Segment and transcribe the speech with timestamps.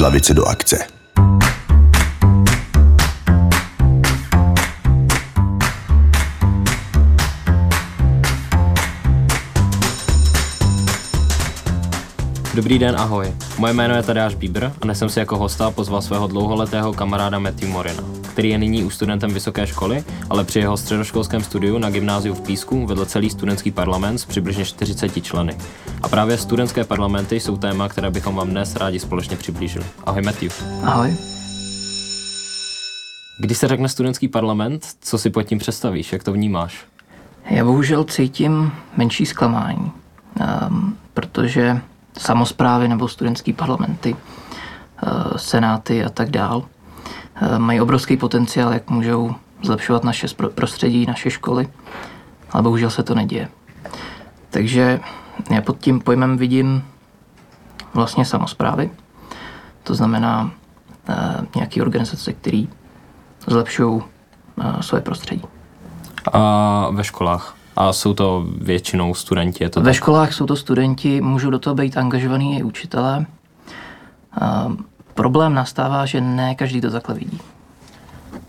[0.00, 0.99] lavice do akce.
[12.54, 13.32] Dobrý den, ahoj.
[13.58, 17.38] Moje jméno je Tadeáš Bíbr a dnes jsem si jako hosta pozval svého dlouholetého kamaráda
[17.38, 18.02] Matthew Morina,
[18.32, 22.40] který je nyní už studentem vysoké školy, ale při jeho středoškolském studiu na gymnáziu v
[22.40, 25.56] Písku vedl celý studentský parlament s přibližně 40 členy.
[26.02, 29.84] A právě studentské parlamenty jsou téma, které bychom vám dnes rádi společně přiblížili.
[30.04, 30.52] Ahoj Matthew.
[30.84, 31.16] Ahoj.
[33.40, 36.84] Když se řekne studentský parlament, co si pod tím představíš, jak to vnímáš?
[37.50, 39.92] Já bohužel cítím menší zklamání,
[40.70, 41.80] um, protože
[42.18, 49.34] samozprávy nebo studentské parlamenty, uh, senáty a tak dál uh, mají obrovský potenciál, jak můžou
[49.62, 51.68] zlepšovat naše prostředí, naše školy,
[52.50, 53.48] ale bohužel se to neděje.
[54.50, 55.00] Takže
[55.50, 56.84] já pod tím pojmem vidím
[57.94, 58.90] vlastně samozprávy,
[59.82, 60.42] to znamená
[61.08, 61.14] uh,
[61.54, 62.62] nějaké organizace, které
[63.46, 64.02] zlepšují
[64.80, 65.44] své prostředí.
[66.32, 67.59] A ve školách?
[67.76, 69.64] A jsou to většinou studenti?
[69.64, 69.94] Je to Ve tak?
[69.94, 73.26] školách jsou to studenti, můžou do toho být angažovaní i učitelé.
[74.40, 74.72] A
[75.14, 77.40] problém nastává, že ne každý to takhle vidí.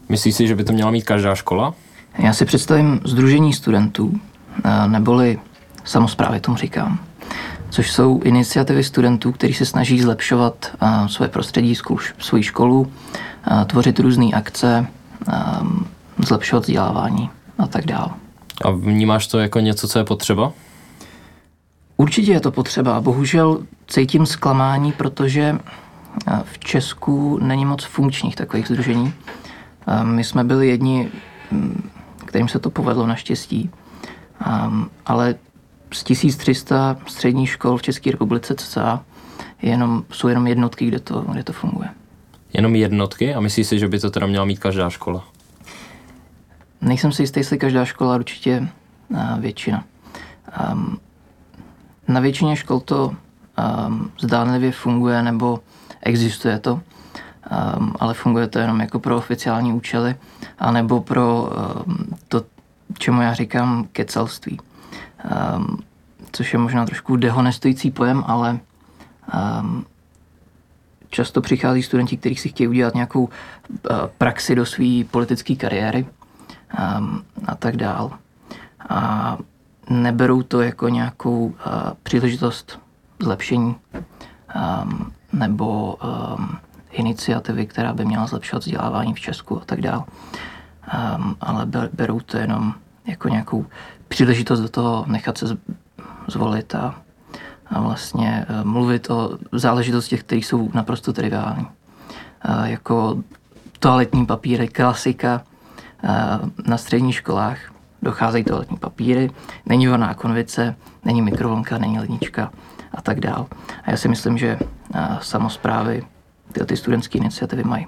[0.10, 1.74] Myslíš si, že by to měla mít každá škola?
[2.18, 4.20] Já si představím Združení studentů,
[4.88, 5.40] neboli
[5.84, 7.00] samozprávy tomu říkám,
[7.70, 10.72] což jsou iniciativy studentů, kteří se snaží zlepšovat
[11.08, 11.76] své prostředí,
[12.20, 12.92] svoji školu,
[13.68, 14.88] tvořit různé akce,
[16.18, 18.10] zlepšovat vzdělávání a tak dále.
[18.64, 20.52] A vnímáš to jako něco, co je potřeba?
[21.98, 25.58] Určitě je to potřeba a bohužel cítím zklamání, protože
[26.44, 29.14] v Česku není moc funkčních takových združení.
[30.04, 31.10] My jsme byli jedni,
[32.26, 33.70] kterým se to povedlo naštěstí,
[35.06, 35.36] ale
[35.94, 39.04] z 1300 středních škol v České republice cca
[39.62, 41.90] jenom, jsou jenom jednotky, kde to, kde to funguje.
[42.54, 43.34] Jenom jednotky?
[43.34, 45.24] A myslíš si, že by to teda měla mít každá škola?
[46.82, 48.68] Nejsem si jistý, jestli každá škola, určitě
[49.40, 49.84] většina.
[50.72, 51.00] Um,
[52.08, 53.16] na většině škol to
[53.88, 55.60] um, zdánlivě funguje nebo
[56.02, 60.16] existuje to, um, ale funguje to jenom jako pro oficiální účely
[60.60, 61.50] anebo pro
[62.28, 62.42] to,
[62.98, 64.60] čemu já říkám kecelství.
[66.32, 68.60] Což je možná trošku dehonestující pojem, ale
[71.10, 73.30] často přichází studenti, kteří si chtějí udělat nějakou uh,
[74.18, 76.06] praxi do své politické kariéry
[76.80, 78.12] um, a tak dál.
[78.90, 79.38] A
[79.90, 81.54] neberou to jako nějakou uh,
[82.04, 82.80] příležitost
[83.22, 86.58] zlepšení um, nebo um,
[86.92, 90.06] iniciativy, která by měla zlepšovat vzdělávání v Česku a tak dál.
[91.42, 92.74] Ale berou to jenom
[93.08, 93.66] jako nějakou
[94.08, 95.58] příležitost do toho nechat se
[96.28, 96.96] zvolit a,
[97.70, 101.68] a vlastně uh, mluvit o záležitostech, které jsou naprosto triviální.
[102.50, 103.24] Uh, jako
[103.80, 105.42] toaletní papíry, klasika,
[106.68, 107.58] na středních školách
[108.02, 109.32] docházejí toaletní papíry,
[109.66, 110.76] není vorná konvice,
[111.06, 112.52] není mikrovlnka, není lednička
[112.92, 113.48] a tak dál.
[113.84, 114.60] A já si myslím, že
[115.22, 116.04] samozprávy,
[116.52, 117.88] tyhle ty studentské iniciativy mají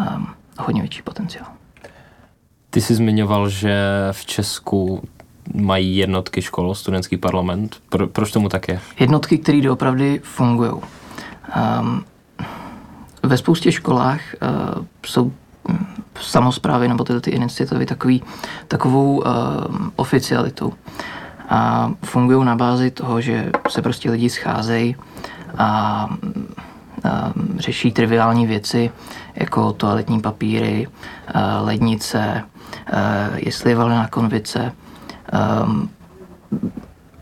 [0.00, 0.26] um,
[0.58, 1.46] hodně větší potenciál.
[2.70, 3.82] Ty jsi zmiňoval, že
[4.12, 5.08] v Česku
[5.54, 7.82] mají jednotky škol, studentský parlament.
[7.88, 8.80] Pro, proč tomu tak je?
[9.00, 10.72] Jednotky, které doopravdy fungují.
[10.72, 12.04] Um,
[13.22, 14.20] ve spoustě školách
[14.78, 15.32] uh, jsou
[16.20, 18.22] samozprávy nebo tyhle ty iniciativy takový,
[18.68, 19.24] takovou uh,
[19.96, 20.72] oficialitou.
[21.48, 24.96] A fungují na bázi toho, že se prostě lidi scházejí
[25.58, 26.08] a, a
[27.56, 28.90] řeší triviální věci,
[29.34, 32.44] jako toaletní papíry, uh, lednice,
[32.92, 32.98] uh,
[33.36, 34.72] jestli je valená konvice.
[35.64, 35.90] Um,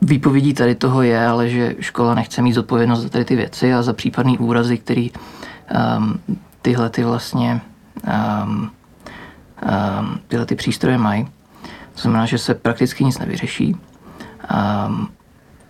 [0.02, 3.82] výpovědí tady toho je, ale že škola nechce mít zodpovědnost za tady ty věci a
[3.82, 6.20] za případný úrazy, který um,
[6.62, 7.60] tyhle ty vlastně
[8.06, 8.70] um,
[9.62, 11.28] um, tyhle ty přístroje mají.
[11.94, 13.76] To znamená, že se prakticky nic nevyřeší.
[13.76, 15.08] Um,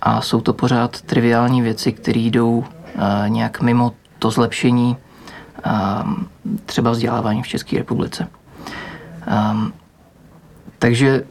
[0.03, 2.65] a jsou to pořád triviální věci, které jdou uh,
[3.29, 4.97] nějak mimo to zlepšení
[6.07, 6.29] um,
[6.67, 8.29] třeba vzdělávání v České republice.
[9.51, 9.73] Um,
[10.79, 11.25] takže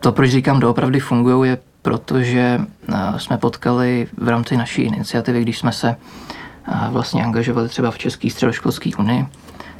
[0.00, 5.42] to, proč říkám, doopravdy fungují, je proto, že uh, jsme potkali v rámci naší iniciativy,
[5.42, 5.96] když jsme se
[6.68, 9.26] uh, vlastně angažovali třeba v České středoškolské unii,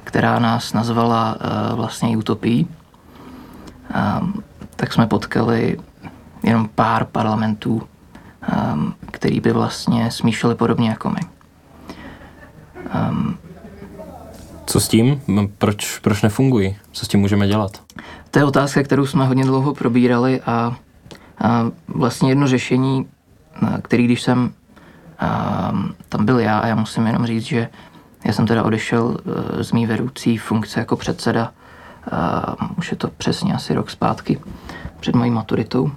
[0.05, 2.69] která nás nazvala uh, vlastně utopií,
[4.21, 4.43] um,
[4.77, 5.79] tak jsme potkali
[6.43, 7.83] jenom pár parlamentů,
[8.73, 11.21] um, který by vlastně smýšleli podobně jako my.
[14.67, 15.23] Co s tím?
[15.59, 16.77] Proč, proč nefungují?
[16.93, 17.83] Co s tím můžeme dělat?
[18.31, 20.77] To je otázka, kterou jsme hodně dlouho probírali a,
[21.39, 23.09] a vlastně jedno řešení,
[23.83, 24.53] který když jsem
[25.19, 25.73] a,
[26.09, 27.69] tam byl já, a já musím jenom říct, že
[28.25, 31.53] Já jsem teda odešel eh, z mý vedoucí funkce jako předseda,
[32.79, 34.41] už je to přesně asi rok zpátky,
[35.01, 35.93] před mojí maturitou.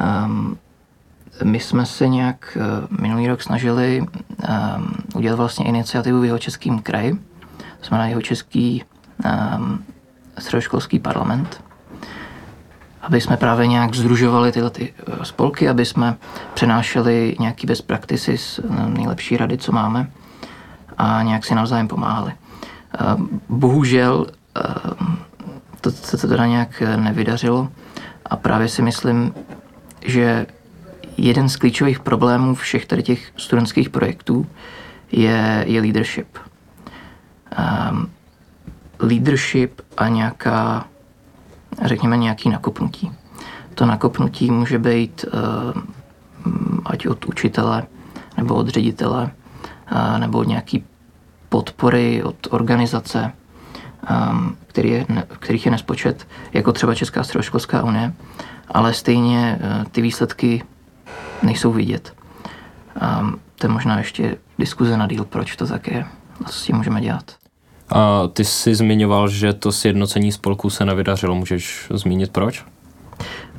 [0.00, 0.56] Ehm,
[1.44, 2.58] my jsme se nějak
[3.00, 4.06] minulý rok snažili
[4.42, 7.14] ehm, udělat vlastně iniciativu v jeho českým kraji.
[7.80, 8.84] To znamená jeho český
[9.24, 9.84] ehm,
[10.38, 11.60] středoškolský parlament
[13.06, 16.16] aby jsme právě nějak združovali tyhle ty eh, spolky, aby jsme
[16.54, 20.10] přenášeli nějaký best practices, eh, nejlepší rady, co máme
[20.98, 22.32] a nějak si navzájem pomáhali.
[22.32, 22.98] Eh,
[23.48, 24.26] bohužel
[25.80, 27.68] to se teda nějak nevydařilo
[28.26, 29.34] a právě si myslím,
[30.06, 30.46] že
[31.16, 34.46] jeden z klíčových problémů všech tady těch studentských projektů
[35.12, 36.38] je, je leadership.
[37.90, 38.10] Um,
[38.98, 40.84] leadership a nějaká
[41.84, 43.12] řekněme, nějaký nakopnutí.
[43.74, 45.30] To nakopnutí může být eh,
[46.84, 47.86] ať od učitele,
[48.36, 49.45] nebo od ředitele, eh,
[50.18, 50.84] nebo nějaký
[51.48, 53.32] podpory od organizace,
[54.10, 54.14] eh,
[54.66, 58.12] který je, kterých je nespočet, jako třeba Česká středoškolská unie,
[58.68, 59.58] ale stejně
[59.92, 60.64] ty výsledky
[61.42, 62.14] nejsou vidět.
[63.58, 66.04] To je možná ještě diskuze na díl, proč to tak je
[66.44, 67.36] a co s tím můžeme dělat.
[67.88, 71.34] A ty jsi zmiňoval, že to sjednocení spolků se nevydařilo.
[71.34, 72.64] Můžeš zmínit proč?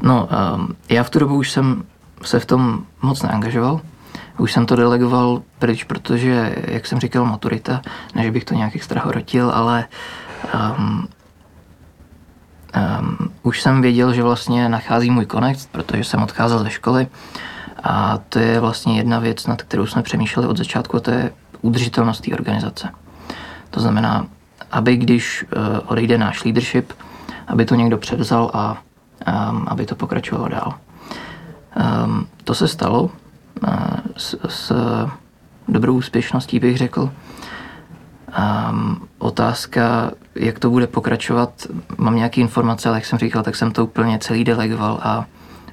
[0.01, 1.83] No, um, já v tu dobu už jsem
[2.21, 3.81] se v tom moc neangažoval.
[4.37, 7.81] Už jsem to delegoval pryč, protože, jak jsem říkal, maturita,
[8.15, 9.85] ne, že bych to nějak extra hrotil, ale
[10.53, 11.07] um,
[12.99, 17.07] um, už jsem věděl, že vlastně nachází můj konec, protože jsem odcházel ze školy
[17.83, 21.31] a to je vlastně jedna věc, nad kterou jsme přemýšleli od začátku, a to je
[21.61, 22.89] udržitelnost té organizace.
[23.69, 24.27] To znamená,
[24.71, 26.93] aby když eh, odejde náš leadership,
[27.47, 28.77] aby to někdo převzal a
[29.51, 30.73] um, aby to pokračovalo dál.
[32.05, 33.09] Um, to se stalo uh,
[34.17, 34.73] s, s
[35.67, 37.11] dobrou úspěšností, bych řekl.
[38.69, 41.67] Um, otázka, jak to bude pokračovat,
[41.97, 45.25] mám nějaké informace, ale jak jsem říkal, tak jsem to úplně celý delegoval a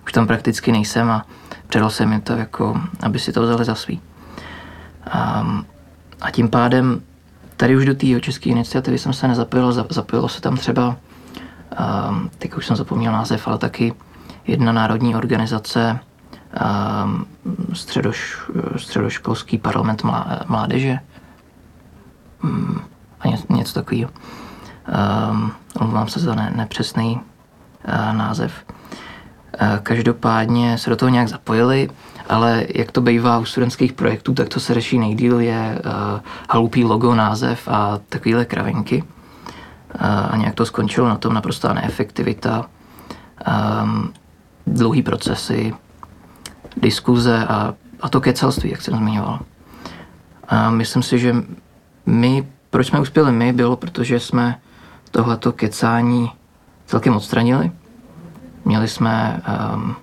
[0.05, 1.27] už tam prakticky nejsem a
[1.67, 4.01] předal jsem jim to jako, aby si to vzali za svý.
[5.15, 5.67] Um,
[6.21, 7.03] a tím pádem
[7.57, 10.97] Tady už do té české iniciativy jsem se nezapojil, zapojilo se tam třeba,
[12.09, 13.95] um, teď už jsem zapomněl název, ale taky
[14.47, 15.99] jedna národní organizace,
[17.73, 18.41] středoš,
[18.77, 20.03] středoškolský parlament
[20.47, 20.99] mládeže
[22.45, 22.81] um,
[23.21, 24.11] a něco, takového.
[25.31, 28.53] Um, omlouvám se za ne, nepřesný uh, název.
[28.69, 31.91] Uh, každopádně se do toho nějak zapojili
[32.29, 36.85] ale jak to bývá u studentských projektů, tak to se řeší nejdíl je uh, halupý
[36.85, 39.05] logo, název a takovéhle kravinky.
[40.31, 42.67] A nějak to skončilo na tom naprostá neefektivita,
[43.83, 44.12] um,
[44.67, 45.75] dlouhý procesy,
[46.76, 49.41] diskuze a, a to kecelství, jak jsem zmiňoval.
[50.49, 51.35] A myslím si, že
[52.06, 54.61] my, proč jsme uspěli my, bylo, protože jsme
[55.11, 56.31] tohleto kecání
[56.87, 57.73] celkem odstranili.
[58.65, 59.43] Měli jsme
[59.75, 59.97] um,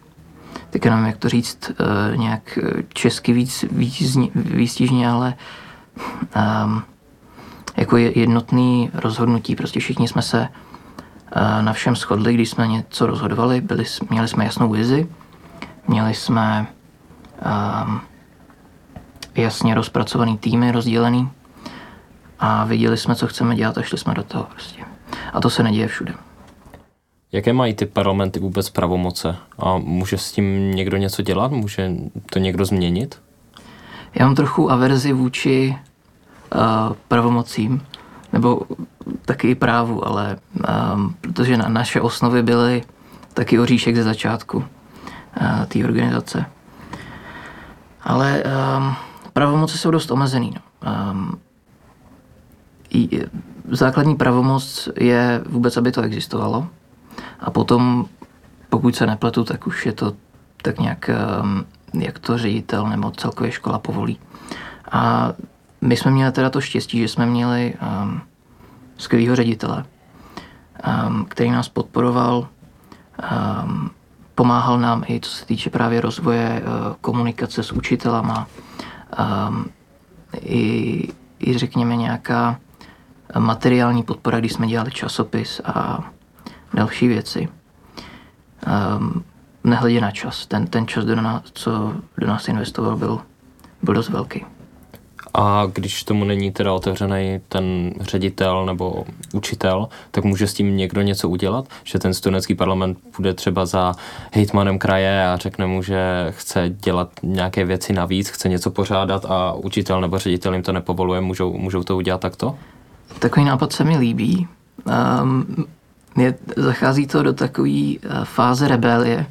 [0.69, 2.59] teď nevím, jak to říct uh, nějak
[2.93, 5.33] česky víc, víc výstižně, ale
[6.65, 6.83] um,
[7.77, 9.55] jako jednotný rozhodnutí.
[9.55, 13.61] Prostě všichni jsme se uh, na všem shodli, když jsme něco rozhodovali.
[13.61, 15.07] Byli, měli jsme jasnou vizi,
[15.87, 16.67] měli jsme
[17.85, 18.01] um,
[19.35, 21.29] jasně rozpracovaný týmy, rozdělený
[22.39, 24.83] a viděli jsme, co chceme dělat a šli jsme do toho prostě.
[25.33, 26.13] A to se neděje všude.
[27.31, 29.35] Jaké mají ty parlamenty vůbec pravomoce?
[29.59, 31.51] A může s tím někdo něco dělat?
[31.51, 31.91] Může
[32.29, 33.21] to někdo změnit?
[34.15, 35.77] Já mám trochu averzi vůči
[36.55, 36.61] uh,
[37.07, 37.81] pravomocím,
[38.33, 38.61] nebo
[39.25, 40.37] taky i právu, ale
[40.93, 42.83] um, protože na naše osnovy byly
[43.33, 44.63] taky oříšek ze začátku
[45.67, 46.45] té organizace.
[48.03, 48.95] Ale um,
[49.33, 50.55] pravomoci jsou dost omezený.
[51.11, 51.39] Um,
[52.93, 53.21] i,
[53.71, 56.67] základní pravomoc je vůbec, aby to existovalo.
[57.39, 58.05] A potom,
[58.69, 60.13] pokud se nepletu, tak už je to
[60.61, 64.19] tak nějak, ehm, jak to ředitel nebo celkově škola povolí.
[64.91, 65.33] A
[65.81, 67.73] my jsme měli teda to štěstí, že jsme měli
[68.03, 68.21] um,
[68.97, 69.85] skvělého ředitele,
[71.07, 72.47] um, který nás podporoval,
[73.65, 73.89] um,
[74.41, 78.47] pomáhal nám i co se týče právě rozvoje uh, komunikace s učitelama,
[79.49, 79.65] um,
[80.41, 81.07] i,
[81.39, 82.59] i řekněme nějaká
[83.39, 86.03] materiální podpora, když jsme dělali časopis a
[86.73, 87.49] další věci.
[88.97, 89.23] Um,
[89.63, 90.47] nehledě na čas.
[90.47, 93.21] Ten, ten čas, do nás, co do nás investoval, byl,
[93.81, 94.45] byl dost velký.
[95.33, 101.01] A když tomu není teda otevřený ten ředitel nebo učitel, tak může s tím někdo
[101.01, 103.93] něco udělat, že ten studentský parlament bude třeba za
[104.31, 109.53] hejtmanem kraje a řekne mu, že chce dělat nějaké věci navíc, chce něco pořádat a
[109.53, 112.55] učitel nebo ředitel jim to nepovoluje, můžou, můžou to udělat takto?
[113.19, 114.47] Takový nápad se mi líbí.
[115.21, 115.65] Um,
[116.17, 119.25] je, zachází to do takové uh, fáze rebelie,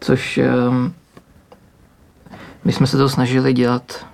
[0.00, 0.94] což um,
[2.64, 4.06] my jsme se to snažili dělat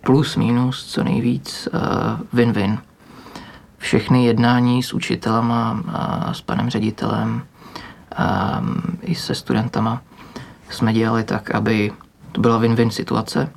[0.00, 1.80] plus minus co nejvíc uh,
[2.32, 2.78] win-win.
[3.78, 10.02] Všechny jednání s učitelama, uh, s panem ředitelem um, i se studentama
[10.70, 11.92] jsme dělali tak, aby
[12.32, 13.50] to byla win-win situace,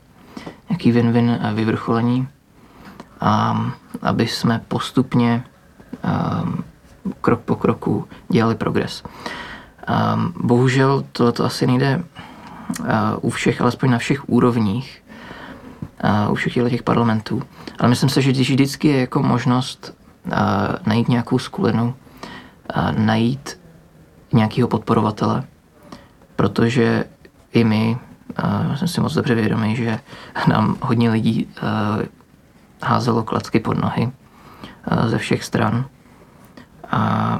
[0.69, 2.27] nějaký win-win vyvrcholení
[3.21, 3.65] a
[4.01, 5.43] aby jsme postupně
[7.21, 9.03] krok po kroku dělali progres.
[10.41, 12.03] Bohužel to asi nejde
[13.21, 15.03] u všech, alespoň na všech úrovních,
[16.29, 17.41] u všech těch parlamentů.
[17.79, 19.93] Ale myslím si, že vždycky je jako možnost
[20.25, 20.33] uh,
[20.85, 21.93] najít nějakou skulinu,
[22.75, 23.59] uh, najít
[24.33, 25.43] nějakého podporovatele,
[26.35, 27.05] protože
[27.53, 27.97] i my,
[28.43, 29.99] uh, jsem si moc dobře vědomý, že
[30.47, 31.47] nám hodně lidí
[32.81, 34.11] házelo klacky pod nohy
[35.05, 35.85] ze všech stran
[36.91, 37.39] a,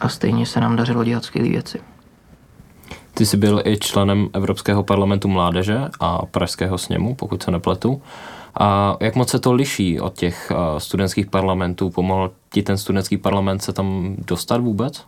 [0.00, 1.80] a stejně se nám dařilo dělat skvělé věci.
[3.18, 8.02] Ty jsi byl i členem Evropského parlamentu mládeže a Pražského sněmu, pokud se nepletu.
[8.60, 11.90] A jak moc se to liší od těch studentských parlamentů?
[11.90, 15.04] Pomohl ti ten studentský parlament se tam dostat vůbec?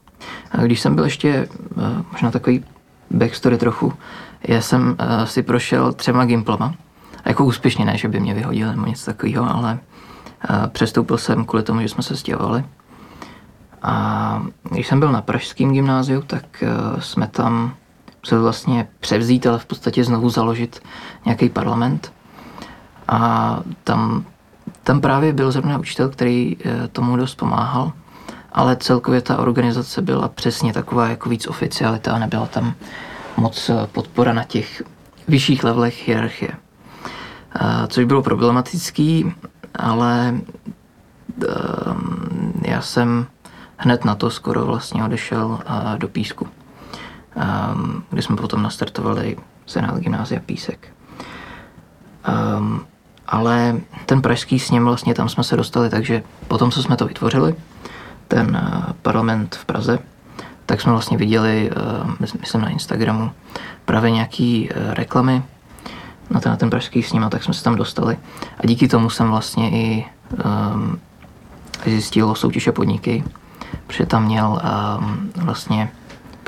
[0.63, 1.49] Když jsem byl ještě
[2.13, 2.65] možná takový
[3.11, 3.93] backstory trochu,
[4.49, 6.75] já jsem si prošel třema gimplama.
[7.25, 9.79] Jako úspěšně ne, že by mě vyhodili nebo něco takového, ale
[10.69, 12.65] přestoupil jsem kvůli tomu, že jsme se stěhovali.
[13.83, 16.65] A když jsem byl na pražském gymnáziu, tak
[16.99, 17.75] jsme tam
[18.23, 20.81] museli vlastně převzít, ale v podstatě znovu založit
[21.25, 22.13] nějaký parlament.
[23.09, 24.25] A tam,
[24.83, 27.93] tam právě byl zrovna učitel, který eh, tomu dost pomáhal,
[28.53, 32.75] ale celkově ta organizace byla přesně taková jako víc oficialita a nebyla tam
[33.37, 34.83] moc eh, podpora na těch
[35.29, 36.51] vyšších levelech hierarchie.
[37.53, 39.33] A což bylo problematický,
[39.75, 40.41] ale
[42.63, 43.27] já jsem
[43.77, 46.49] hned na to skoro vlastně odešel eh, do písku.
[47.37, 50.89] Um, kde jsme potom nastartovali Senát gymnázia Písek.
[52.59, 52.81] Um,
[53.27, 57.55] ale ten pražský sněm vlastně tam jsme se dostali, takže potom, co jsme to vytvořili,
[58.29, 59.99] ten uh, parlament v Praze,
[60.67, 63.31] tak jsme vlastně viděli, uh, myslím na Instagramu,
[63.85, 65.43] právě nějaký uh, reklamy
[66.31, 68.19] na ten, na ten pražský sním a tak jsme se tam dostali.
[68.59, 70.07] A díky tomu jsem vlastně i
[70.75, 71.01] um,
[71.85, 73.25] zjistil soutěže podniky,
[73.87, 74.63] protože tam měl
[74.99, 75.93] um, vlastně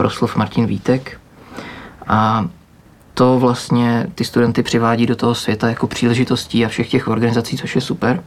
[0.03, 1.21] proslov Martin Vítek.
[2.07, 2.45] A
[3.15, 7.75] to vlastně ty studenty přivádí do toho světa jako příležitostí a všech těch organizací, což
[7.75, 8.23] je super.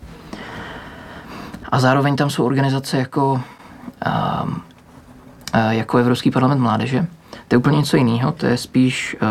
[1.69, 7.05] A zároveň tam jsou organizace jako, uh, uh, jako Evropský parlament mládeže.
[7.47, 9.27] To je úplně něco jiného, to je spíš, uh,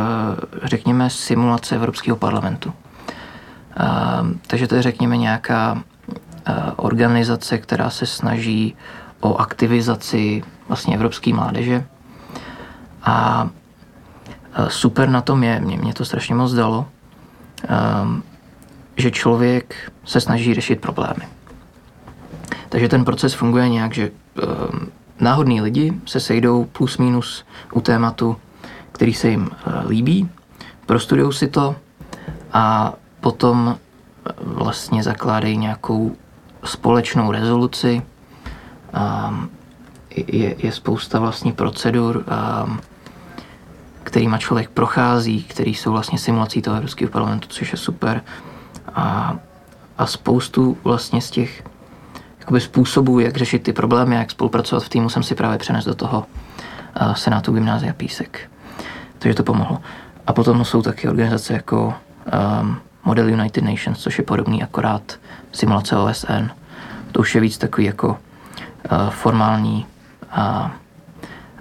[0.63, 2.69] řekněme, simulace Evropského parlamentu.
[2.69, 8.77] Uh, takže to je, řekněme, nějaká uh, organizace, která se snaží
[9.21, 11.85] o aktivizaci vlastně evropské mládeže
[13.05, 13.49] a
[14.69, 16.87] super na tom je, mě, mě to strašně moc dalo,
[18.03, 18.23] um,
[18.97, 21.29] že člověk se snaží řešit problémy.
[22.69, 24.89] Takže ten proces funguje nějak, že um,
[25.21, 28.37] náhodní lidi se sejdou plus minus u tématu,
[28.93, 29.51] který se jim
[29.89, 30.29] líbí,
[30.87, 31.77] prostudují si to
[32.53, 33.77] a potom
[34.41, 36.17] vlastně zakládají nějakou
[36.65, 38.03] společnou rezoluci.
[40.17, 42.25] Je, je spousta vlastně procedur,
[44.05, 48.23] kterýma člověk prochází, který jsou vlastně simulací toho Evropského parlamentu, což je super.
[48.95, 49.37] A,
[49.99, 51.63] a spoustu vlastně z těch
[52.39, 55.95] jakoby způsobů, jak řešit ty problémy, jak spolupracovat v týmu, jsem si právě přenesl do
[55.95, 56.27] toho
[57.01, 58.51] uh, Senátu Gymnázia Písek.
[59.19, 59.79] Takže to pomohlo.
[60.27, 61.95] A potom jsou taky organizace jako
[62.61, 65.19] um, Model United Nations, což je podobný akorát
[65.53, 66.51] simulace OSN.
[67.13, 69.87] To už je víc takový jako uh, formální
[70.39, 70.71] uh,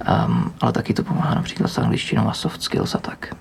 [0.04, 3.36] Um, ale taky to pomáhá například s angličtinou a soft skills a tak.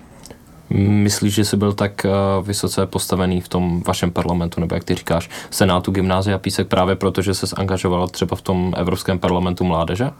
[0.69, 4.95] Myslíš, že jsi byl tak uh, vysoce postavený v tom vašem parlamentu, nebo jak ty
[4.95, 10.11] říkáš, Senátu Gymnázia Písek právě proto, že se angažoval třeba v tom Evropském parlamentu mládeže?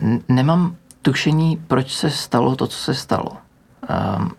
[0.00, 3.30] N- nemám tušení, proč se stalo to, co se stalo.
[4.18, 4.30] Um,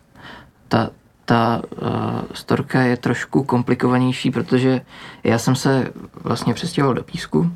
[0.68, 0.90] ta
[1.26, 1.90] ta uh,
[2.34, 4.82] storka je trošku komplikovanější, protože
[5.24, 5.92] já jsem se
[6.24, 7.52] vlastně přestěhoval do Písku,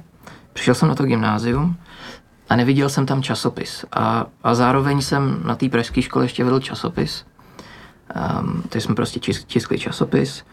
[0.53, 1.77] přišel jsem na to gymnázium
[2.53, 3.85] a neviděl jsem tam časopis.
[3.91, 7.25] A, a zároveň jsem na té pražské škole ještě vedl časopis,
[8.15, 10.43] Um, takže jsme prostě tiskli časopis.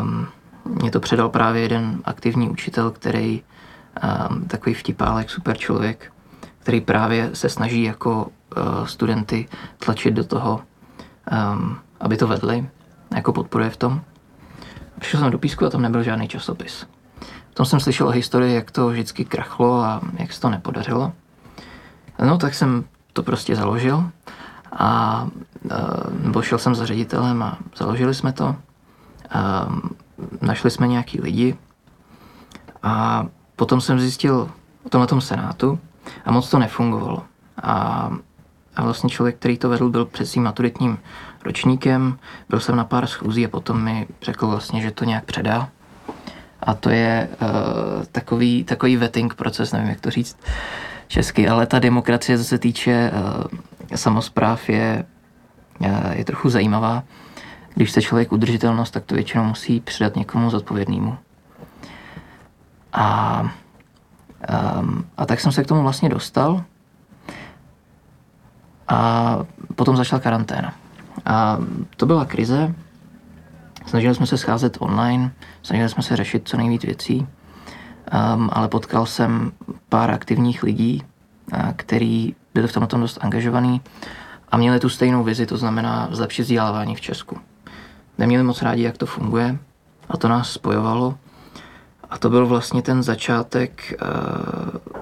[0.00, 0.26] Um,
[0.64, 3.42] mě to předal právě jeden aktivní učitel, který
[4.30, 6.12] um, takový vtipálek, super člověk,
[6.58, 9.48] který právě se snaží jako uh, studenty
[9.78, 10.60] tlačit do toho,
[11.54, 12.68] um, aby to vedli,
[13.14, 14.00] jako podporuje v tom.
[15.00, 16.86] Přišel jsem do písku a tam nebyl žádný časopis.
[17.54, 21.12] Potom jsem slyšel o historii, jak to vždycky krachlo a jak se to nepodařilo.
[22.24, 24.10] No tak jsem to prostě založil
[24.72, 25.28] a
[26.34, 28.46] uh, šel jsem za ředitelem a založili jsme to.
[28.46, 29.78] Uh,
[30.42, 31.56] našli jsme nějaký lidi
[32.82, 34.50] a potom jsem zjistil
[34.86, 35.78] o tom tom senátu
[36.24, 37.22] a moc to nefungovalo.
[37.62, 38.10] A,
[38.76, 40.98] a vlastně člověk, který to vedl, byl před svým maturitním
[41.44, 42.18] ročníkem,
[42.48, 45.68] byl jsem na pár schůzí a potom mi řekl vlastně, že to nějak předá.
[46.64, 47.48] A to je uh,
[48.12, 50.36] takový, takový vetting proces, nevím, jak to říct
[51.08, 53.44] česky, ale ta demokracie, co se týče uh,
[53.94, 55.04] samozpráv, je,
[55.78, 57.02] uh, je trochu zajímavá.
[57.74, 61.16] Když chce člověk udržitelnost, tak to většinou musí předat někomu zodpovědnému.
[62.92, 63.40] A,
[64.80, 66.64] um, a tak jsem se k tomu vlastně dostal.
[68.88, 69.38] A
[69.74, 70.74] potom začala karanténa.
[71.24, 71.58] A
[71.96, 72.74] to byla krize.
[73.86, 79.06] Snažili jsme se scházet online, snažili jsme se řešit co nejvíc věcí, um, ale potkal
[79.06, 79.52] jsem
[79.88, 81.02] pár aktivních lidí,
[81.52, 83.80] uh, který byli v tomto dost angažovaní
[84.48, 87.38] a měli tu stejnou vizi, to znamená zlepšit vzdělávání v Česku.
[88.18, 89.58] Neměli moc rádi, jak to funguje
[90.08, 91.18] a to nás spojovalo.
[92.10, 94.96] A to byl vlastně ten začátek, uh,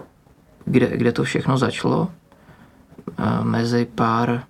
[0.64, 2.00] kde, kde to všechno začalo,
[3.18, 4.42] uh, mezi pár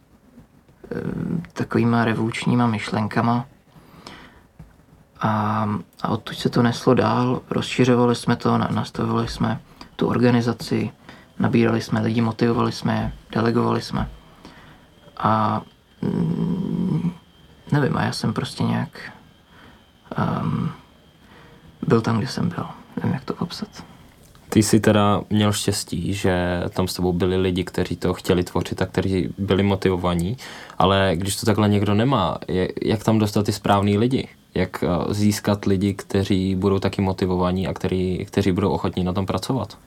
[1.53, 3.47] takovýma revolučníma myšlenkama.
[5.23, 5.69] A,
[6.03, 9.61] a odtud se to neslo dál, rozšiřovali jsme to, nastavovali jsme
[9.97, 10.91] tu organizaci,
[11.39, 14.11] nabírali jsme lidi, motivovali jsme je, delegovali jsme.
[15.17, 15.63] A
[16.03, 17.13] mm,
[17.73, 19.13] nevím, a já jsem prostě nějak
[20.43, 20.71] um,
[21.87, 22.67] byl tam, kde jsem byl.
[22.97, 23.69] Nevím, jak to popsat.
[24.49, 28.83] Ty jsi teda měl štěstí, že tam s tebou byli lidi, kteří to chtěli tvořit
[28.83, 30.37] a kteří byli motivovaní,
[30.79, 32.39] ale když to takhle někdo nemá,
[32.83, 34.29] jak tam dostat ty správný lidi?
[34.55, 39.27] Jak eh, získat lidi, kteří budou taky motivovaní a kteří, kteří budou ochotní na tom
[39.27, 39.79] pracovat?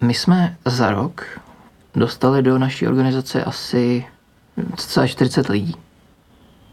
[0.00, 1.40] My jsme za rok
[1.94, 4.06] dostali do naší organizace asi
[4.76, 5.74] cca 40 lidí.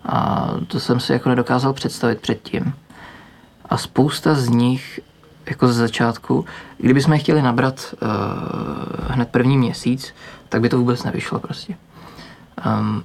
[0.04, 2.74] A to jsem si jako nedokázal představit předtím.
[3.66, 5.00] A spousta z nich
[5.46, 6.46] jako ze začátku,
[6.78, 8.08] kdybychom je chtěli nabrat uh,
[9.08, 10.14] hned první měsíc,
[10.50, 11.78] tak by to vůbec nevyšlo prostě.
[12.66, 13.04] Um,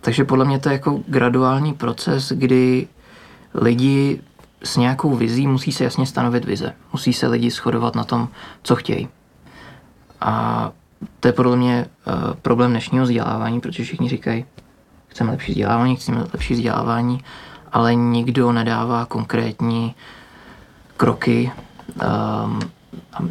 [0.00, 2.88] takže podle mě to je jako graduální proces, kdy
[3.54, 4.20] lidi
[4.64, 6.74] s nějakou vizí musí se jasně stanovit vize.
[6.92, 8.28] Musí se lidi shodovat na tom,
[8.62, 9.08] co chtějí.
[10.20, 10.72] A
[11.20, 14.44] to je podle mě uh, problém dnešního vzdělávání, protože všichni říkají,
[15.08, 17.24] chceme lepší vzdělávání, chceme lepší vzdělávání,
[17.72, 19.94] ale nikdo nedává konkrétní
[20.96, 21.52] kroky
[22.44, 22.60] um,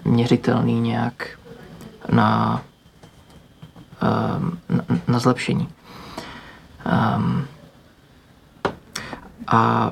[0.05, 1.39] měřitelný nějak
[2.11, 2.61] na,
[4.37, 5.67] um, na, na zlepšení.
[7.17, 7.47] Um,
[9.47, 9.91] a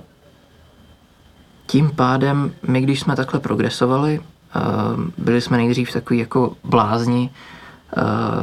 [1.74, 7.30] tím pádem my, když jsme takhle progresovali, um, byli jsme nejdřív takový jako blázni,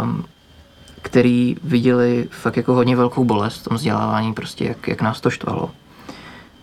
[0.03, 0.25] um,
[1.03, 5.31] který viděli fakt jako hodně velkou bolest v tom vzdělávání, prostě jak, jak nás to
[5.31, 5.71] štvalo.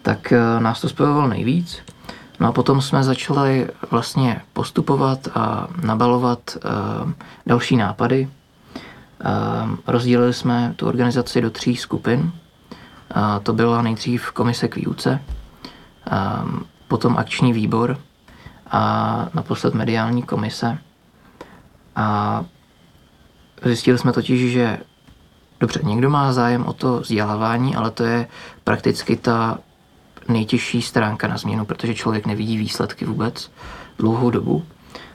[0.01, 1.79] Tak uh, nás to spojovalo nejvíc.
[2.39, 6.57] No a potom jsme začali vlastně postupovat a nabalovat
[7.45, 8.29] další nápady.
[9.87, 12.31] Rozdělili jsme tu organizaci do tří skupin.
[13.43, 15.19] To byla nejdřív komise k výuce,
[16.87, 17.97] potom akční výbor
[18.71, 20.77] a naposled mediální komise.
[21.95, 22.45] A
[23.63, 24.79] zjistili jsme totiž, že
[25.59, 28.27] dobře, někdo má zájem o to vzdělávání, ale to je
[28.63, 29.59] prakticky ta
[30.27, 33.51] nejtěžší stránka na změnu, protože člověk nevidí výsledky vůbec
[33.99, 34.63] dlouhou dobu.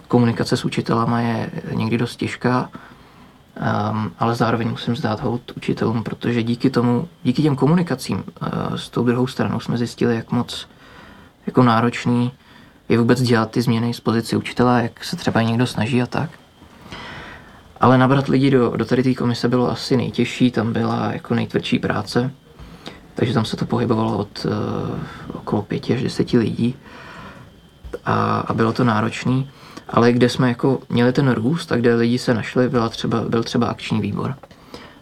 [0.08, 2.70] Komunikace s učitelama je někdy dost těžká,
[3.90, 8.90] um, ale zároveň musím zdát hold učitelům, protože díky tomu, díky těm komunikacím uh, s
[8.90, 10.68] tou druhou stranou jsme zjistili, jak moc
[11.46, 12.32] jako náročný
[12.88, 16.30] je vůbec dělat ty změny z pozice učitele, jak se třeba někdo snaží a tak.
[17.80, 21.78] Ale nabrat lidi do, do tady té komise bylo asi nejtěžší, tam byla jako nejtvrdší
[21.78, 22.30] práce.
[23.14, 26.74] Takže tam se to pohybovalo od uh, okolo pěti až deseti lidí
[28.04, 29.44] a, a bylo to náročné.
[29.88, 33.42] Ale kde jsme jako měli ten růst a kde lidi se našli, byla třeba, byl
[33.42, 34.34] třeba akční výbor.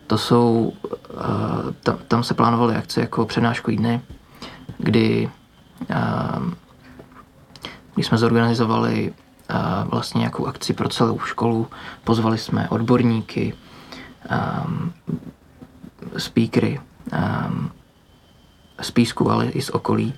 [0.07, 0.73] To jsou,
[1.13, 1.21] uh,
[1.83, 4.01] tam, tam se plánovaly akce jako přednáškový dny,
[4.79, 5.31] kdy,
[5.91, 6.53] uh,
[7.95, 9.13] kdy jsme zorganizovali
[9.51, 11.67] uh, vlastně nějakou akci pro celou školu,
[12.05, 13.55] pozvali jsme odborníky,
[14.67, 14.93] um,
[16.17, 16.81] speakery,
[18.81, 20.15] z Písku, ale i z okolí,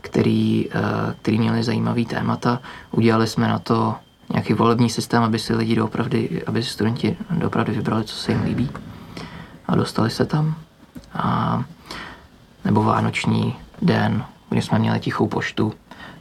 [0.00, 2.60] který, uh, který měli zajímavý témata.
[2.90, 3.94] Udělali jsme na to
[4.32, 8.42] nějaký volební systém, aby si lidi doopravdy, aby si studenti doopravdy vybrali, co se jim
[8.42, 8.70] líbí.
[9.66, 10.54] A dostali se tam.
[11.14, 11.64] A,
[12.64, 15.74] nebo Vánoční den, kdy jsme měli tichou poštu,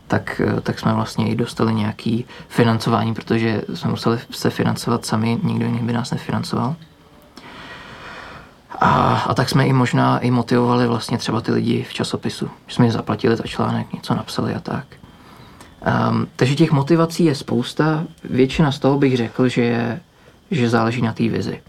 [0.07, 5.65] tak, tak jsme vlastně i dostali nějaký financování, protože jsme museli se financovat sami, nikdo
[5.65, 6.75] jiný by nás nefinancoval.
[8.79, 12.49] A, a tak jsme i možná i motivovali vlastně třeba ty lidi v časopisu.
[12.67, 14.85] Jsme jim zaplatili za článek, něco napsali a tak.
[16.09, 18.03] Um, takže těch motivací je spousta.
[18.23, 19.99] Většina z toho bych řekl, že, je,
[20.51, 21.61] že záleží na té vizi.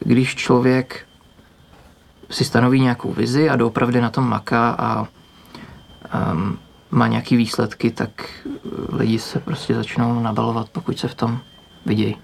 [0.00, 1.06] Když člověk
[2.30, 5.06] si stanoví nějakou vizi a doopravdy na tom maká a
[6.32, 6.58] um,
[6.90, 8.10] má nějaký výsledky, tak
[8.92, 11.38] lidi se prostě začnou nabalovat, pokud se v tom
[11.86, 12.16] vidějí.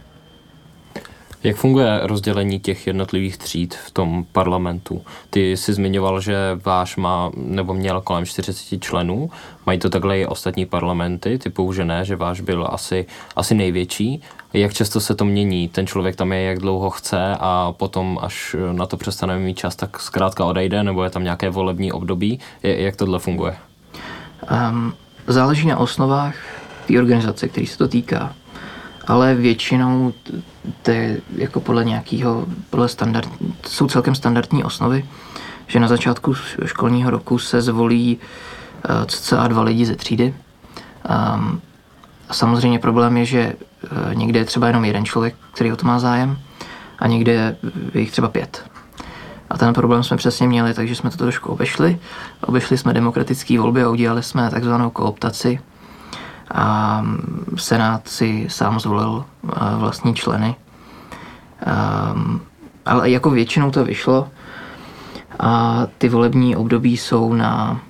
[1.45, 5.03] Jak funguje rozdělení těch jednotlivých tříd v tom parlamentu?
[5.31, 9.31] Ty jsi zmiňoval, že váš má nebo měl kolem 40 členů.
[9.67, 14.23] Mají to takhle i ostatní parlamenty, typu, že ne, že váš byl asi, asi největší.
[14.53, 15.69] Jak často se to mění?
[15.69, 19.77] Ten člověk tam je, jak dlouho chce a potom, až na to přestane mít čas,
[19.77, 22.39] tak zkrátka odejde, nebo je tam nějaké volební období?
[22.63, 23.57] Jak tohle funguje?
[24.51, 24.95] Um,
[25.27, 26.35] záleží na osnovách
[26.87, 28.35] té organizace, který se to týká
[29.07, 30.13] ale většinou
[30.83, 33.29] to je jako podle nějakého, podle standard,
[33.67, 35.05] jsou celkem standardní osnovy,
[35.67, 40.35] že na začátku školního roku se zvolí uh, cca dva lidi ze třídy.
[41.35, 41.61] Um,
[42.29, 45.87] a samozřejmě problém je, že uh, někde je třeba jenom jeden člověk, který o to
[45.87, 46.39] má zájem,
[46.99, 47.57] a někde
[47.95, 48.72] je jich třeba pět.
[49.53, 51.99] A ten problém jsme přesně měli, takže jsme to trošku obešli.
[52.41, 55.61] Obešli jsme demokratické volby a udělali jsme takzvanou kooptaci,
[56.55, 57.03] a
[57.57, 60.55] Senát si sám zvolil eh, vlastní členy.
[61.61, 62.41] Ehm,
[62.87, 64.29] ale jako většinou to vyšlo
[65.41, 67.81] a ty volební období jsou na,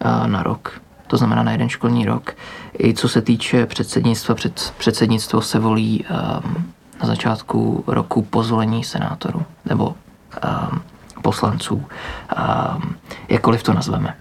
[0.00, 2.34] eh, na rok, to znamená na jeden školní rok.
[2.78, 6.64] I co se týče předsednictva, před, předsednictvo se volí ehm,
[7.00, 10.82] na začátku roku po zvolení senátorů nebo um,
[11.22, 12.96] poslanců, um,
[13.28, 14.16] jakkoliv to nazveme,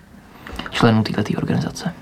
[0.71, 1.93] členů této organizace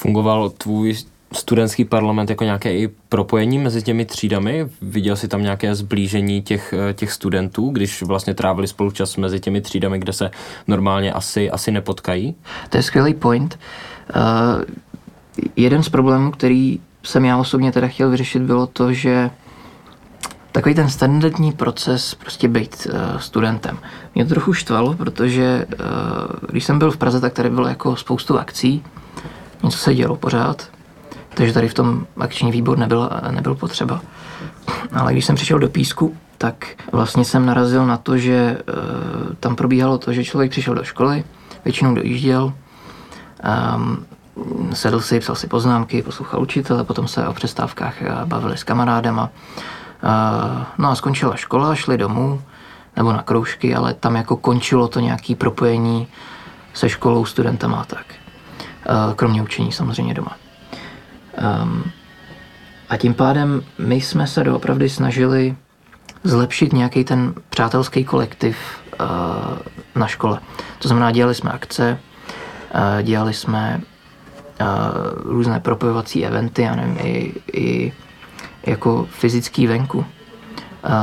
[0.00, 0.94] fungoval tvůj
[1.32, 4.66] studentský parlament jako nějaké i propojení mezi těmi třídami?
[4.82, 9.40] Viděl jsi tam nějaké zblížení těch, eh, těch studentů, když vlastně trávili spolu čas mezi
[9.40, 10.30] těmi třídami, kde se
[10.66, 12.34] normálně asi, asi nepotkají?
[12.68, 13.58] To je skvělý point.
[14.16, 14.64] Uh,
[15.56, 19.30] jeden z problémů, který jsem já osobně teda chtěl vyřešit, bylo to, že
[20.52, 23.78] takový ten standardní proces prostě být uh, studentem.
[24.14, 25.86] Mě to trochu štvalo, protože uh,
[26.50, 28.84] když jsem byl v Praze, tak tady bylo jako spoustu akcí,
[29.62, 30.68] něco se dělo pořád,
[31.34, 34.00] takže tady v tom akční výbor nebyl, nebyl potřeba.
[34.92, 38.58] Ale když jsem přišel do Písku, tak vlastně jsem narazil na to, že e,
[39.40, 41.24] tam probíhalo to, že člověk přišel do školy,
[41.64, 42.52] většinou dojížděl,
[43.42, 49.30] e, sedl si, psal si poznámky, poslouchal učitele, potom se o přestávkách bavili s kamarádema.
[50.78, 52.42] No a skončila škola, šli domů,
[52.96, 56.08] nebo na kroužky, ale tam jako končilo to nějaké propojení
[56.74, 58.06] se školou, studentama a tak.
[59.16, 60.36] Kromě učení samozřejmě doma.
[61.62, 61.84] Um,
[62.88, 65.56] a tím pádem my jsme se doopravdy snažili
[66.24, 68.56] zlepšit nějaký ten přátelský kolektiv
[69.94, 70.40] na škole.
[70.78, 71.98] To znamená, dělali jsme akce,
[73.02, 73.80] dělali jsme
[75.24, 77.92] různé propojovací eventy, já nevím, i, i
[78.66, 80.04] jako fyzický venku.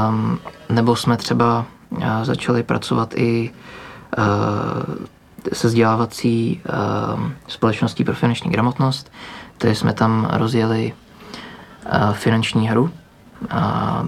[0.10, 0.40] Um,
[0.70, 3.52] nebo jsme třeba uh, začali pracovat i
[4.18, 4.24] uh,
[5.54, 6.62] se vzdělávací
[7.16, 9.12] uh, společností pro finanční gramotnost,
[9.58, 10.94] které jsme tam rozjeli
[11.86, 12.92] uh, finanční hru
[13.50, 14.06] a,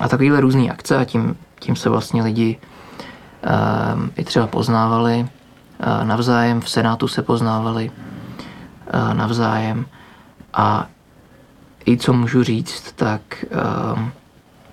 [0.00, 2.58] a takovýhle různé akce a tím, tím se vlastně lidi
[3.46, 9.86] uh, i třeba poznávali uh, navzájem, v Senátu se poznávali uh, navzájem
[10.54, 10.86] a
[11.86, 13.44] i co můžu říct, tak
[13.94, 14.00] uh,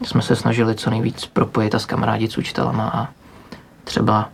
[0.03, 3.07] jsme se snažili co nejvíc propojit a s kamarádi s učitelama a
[3.83, 4.29] třeba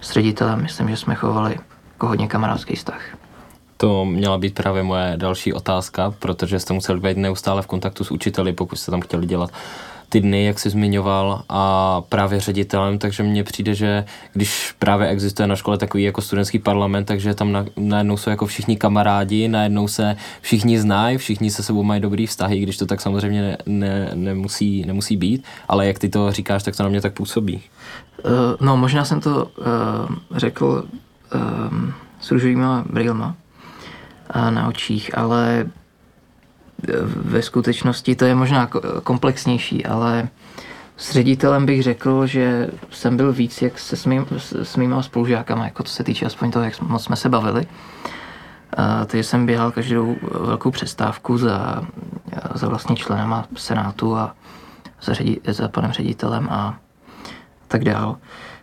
[0.00, 1.58] s ředitelem, myslím, že jsme chovali
[1.92, 3.00] jako hodně kamarádský vztah.
[3.76, 8.10] To měla být právě moje další otázka, protože jste museli být neustále v kontaktu s
[8.10, 9.50] učiteli, pokud jste tam chtěli dělat
[10.14, 15.46] ty dny, jak jsi zmiňoval, a právě ředitelem, takže mně přijde, že když právě existuje
[15.46, 19.88] na škole takový jako studentský parlament, takže tam na, najednou jsou jako všichni kamarádi, najednou
[19.88, 24.10] se všichni znají, všichni se sebou mají dobrý vztahy, když to tak samozřejmě ne, ne,
[24.14, 27.62] nemusí, nemusí být, ale jak ty to říkáš, tak to na mě tak působí.
[28.24, 30.84] Uh, no, možná jsem to uh, řekl
[31.34, 31.40] uh,
[32.20, 33.34] s růžovýma brýlma
[34.36, 35.66] uh, na očích, ale
[37.14, 38.70] ve skutečnosti to je možná
[39.02, 40.28] komplexnější, ale
[40.96, 44.26] s ředitelem bych řekl, že jsem byl víc jak se svým,
[44.62, 47.66] s mýma spolužákama, jako co se týče aspoň toho, jak moc jsme se bavili.
[48.76, 51.82] A, takže jsem běhal každou velkou přestávku za,
[52.54, 54.34] za vlastně členama senátu a
[55.02, 56.78] za, ředi, za panem ředitelem a
[57.68, 58.16] tak dál.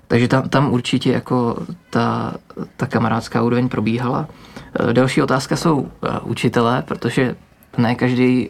[0.07, 1.57] Takže tam, tam určitě jako
[1.89, 2.33] ta,
[2.77, 4.27] ta kamarádská úroveň probíhala.
[4.89, 7.35] E, další otázka jsou e, učitelé, protože
[7.77, 8.49] ne každý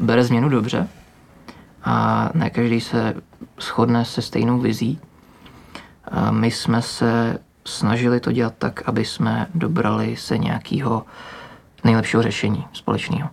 [0.00, 0.88] bere změnu dobře
[1.84, 3.14] a ne každý se
[3.60, 5.00] shodne se stejnou vizí.
[6.04, 11.06] A my jsme se snažili to dělat tak, aby jsme dobrali se nějakého
[11.84, 13.28] nejlepšího řešení společného.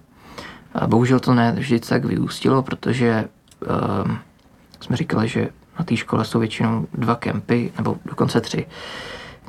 [0.75, 3.29] A bohužel to ne vždy tak vyústilo, protože
[4.05, 4.19] um,
[4.79, 8.65] jsme říkali, že na té škole jsou většinou dva kempy, nebo dokonce tři.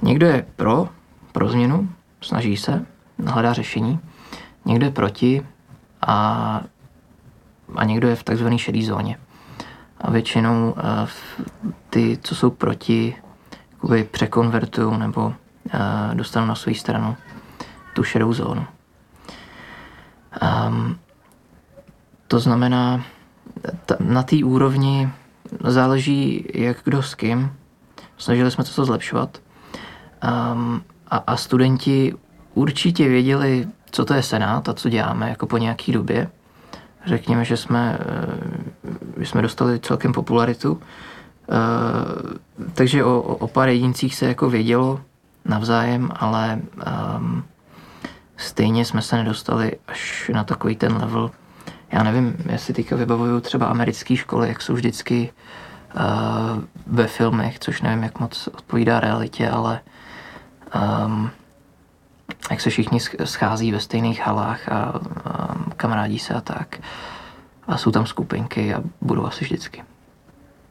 [0.03, 0.89] Někdo je pro,
[1.33, 1.89] pro změnu,
[2.21, 2.87] snaží se,
[3.27, 4.01] hledá řešení,
[4.65, 5.47] někdo je proti
[6.07, 6.61] a,
[7.77, 9.19] a někdo je v takzvané šedé zóně.
[10.01, 10.83] A většinou uh,
[11.91, 13.17] ty, co jsou proti,
[13.73, 15.35] jakoby překonvertují nebo uh,
[16.15, 17.17] dostanou na svou stranu
[17.95, 18.67] tu šedou zónu.
[20.43, 20.99] Um,
[22.29, 23.05] to znamená,
[23.87, 25.11] ta, na té úrovni
[25.65, 27.53] záleží, jak kdo s kým.
[28.17, 29.39] Snažili jsme to zlepšovat.
[30.53, 32.15] Um, a, a studenti
[32.55, 36.31] určitě věděli, co to je Senát a co děláme jako po nějaký době.
[37.07, 40.73] Řekněme, že jsme, eh, že jsme dostali celkem popularitu.
[40.73, 45.01] Uh, takže o, o pár jedincích se jako vědělo
[45.45, 46.61] navzájem, ale
[47.17, 47.45] um,
[48.37, 51.31] stejně jsme se nedostali až na takový ten level,
[51.93, 55.33] já nevím, jestli teďka vybavuju třeba americké školy, jak jsou vždycky
[55.97, 59.81] uh, ve filmech, což nevím, jak moc odpovídá realitě, ale
[61.07, 61.31] um,
[62.51, 66.81] jak se všichni schází ve stejných halách a um, kamarádí se a tak.
[67.67, 69.83] A jsou tam skupinky a budou asi vždycky.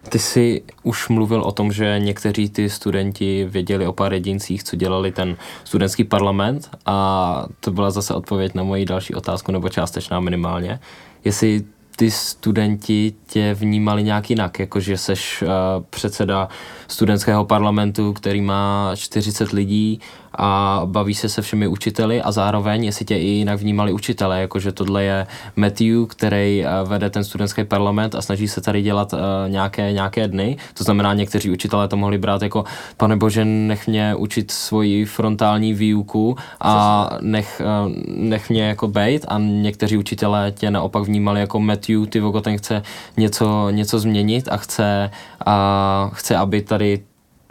[0.10, 4.76] Ty jsi už mluvil o tom, že někteří ty studenti věděli o pár jedincích, co
[4.76, 10.20] dělali ten studentský parlament a to byla zase odpověď na moji další otázku, nebo částečná
[10.20, 10.80] minimálně.
[11.24, 11.64] Jestli
[11.96, 15.50] ty studenti tě vnímali nějak jinak, jakože seš uh,
[15.90, 16.48] předseda
[16.88, 20.00] studentského parlamentu, který má 40 lidí
[20.38, 24.72] a baví se se všemi učiteli a zároveň, jestli tě i jinak vnímali učitele, jakože
[24.72, 29.20] tohle je Matthew, který uh, vede ten studentský parlament a snaží se tady dělat uh,
[29.48, 30.58] nějaké, nějaké dny.
[30.74, 32.64] To znamená, někteří učitelé to mohli brát jako,
[32.98, 39.26] pane bože, nech mě učit svoji frontální výuku a nech, uh, nech mě jako bejt
[39.28, 42.82] a někteří učitelé tě naopak vnímali jako Matthew, ty vogo, ten chce
[43.18, 45.12] něco, něco změnit a chce,
[45.46, 47.00] a chce, aby tady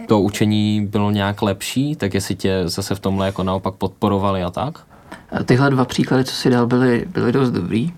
[0.07, 4.51] to učení bylo nějak lepší, tak jestli tě zase v tomhle jako naopak podporovali a
[4.51, 4.79] tak?
[5.45, 7.93] Tyhle dva příklady, co si dal, byly, byly dost dobrý.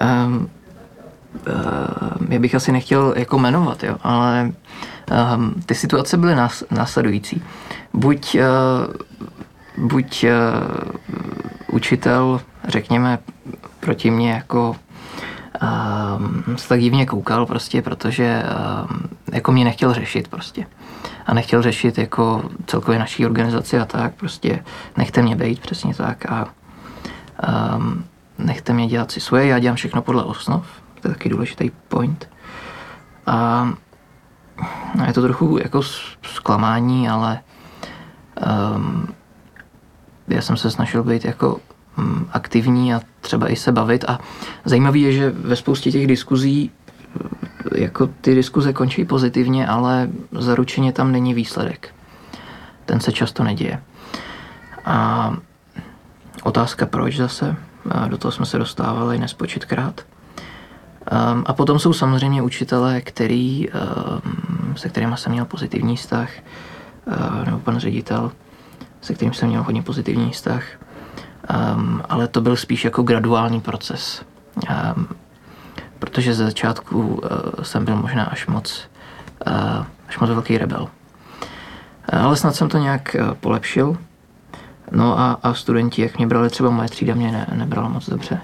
[0.00, 4.52] Um, um, já bych asi nechtěl jako jmenovat, jo, ale
[5.36, 7.42] um, ty situace byly nás, následující.
[7.94, 8.36] Buď,
[9.78, 10.30] uh, buď uh,
[11.72, 13.18] učitel, řekněme,
[13.80, 14.76] proti mně jako
[15.62, 20.66] um, se tak divně koukal prostě, protože um, jako mě nechtěl řešit prostě.
[21.26, 24.64] A nechtěl řešit jako celkově naší organizaci a tak, prostě
[24.96, 26.48] nechte mě být přesně tak a
[27.76, 28.04] um,
[28.38, 30.66] nechte mě dělat si svoje, já dělám všechno podle osnov,
[31.00, 32.28] to je taky důležitý point.
[33.26, 33.68] A
[35.06, 35.82] je to trochu jako
[36.22, 37.40] zklamání, ale
[38.76, 39.08] um,
[40.28, 41.60] já jsem se snažil být jako
[42.32, 44.04] aktivní a třeba i se bavit.
[44.08, 44.18] A
[44.64, 50.92] zajímavé je, že ve spoustě těch diskuzí eh, jako ty diskuze končí pozitivně, ale zaručeně
[50.92, 51.94] tam není výsledek.
[52.84, 53.82] Ten se často neděje.
[54.84, 55.36] A
[56.42, 57.56] otázka proč zase,
[58.08, 60.00] do toho jsme se dostávali nespočetkrát.
[61.12, 66.30] Um, a potom jsou samozřejmě učitelé, který, um, se kterými jsem měl pozitivní vztah,
[67.06, 68.32] uh, nebo pan ředitel,
[69.00, 70.62] se kterým jsem měl hodně pozitivní vztah.
[71.46, 74.22] Um, ale to byl spíš jako graduální proces.
[74.96, 75.08] Um,
[75.98, 77.20] protože ze začátku uh,
[77.62, 78.88] jsem byl možná až moc,
[79.46, 80.82] uh, až moc velký rebel.
[80.82, 83.96] Uh, ale snad jsem to nějak uh, polepšil.
[84.92, 88.40] No a, a studenti, jak mě brali, třeba moje třída mě ne, nebrala moc dobře.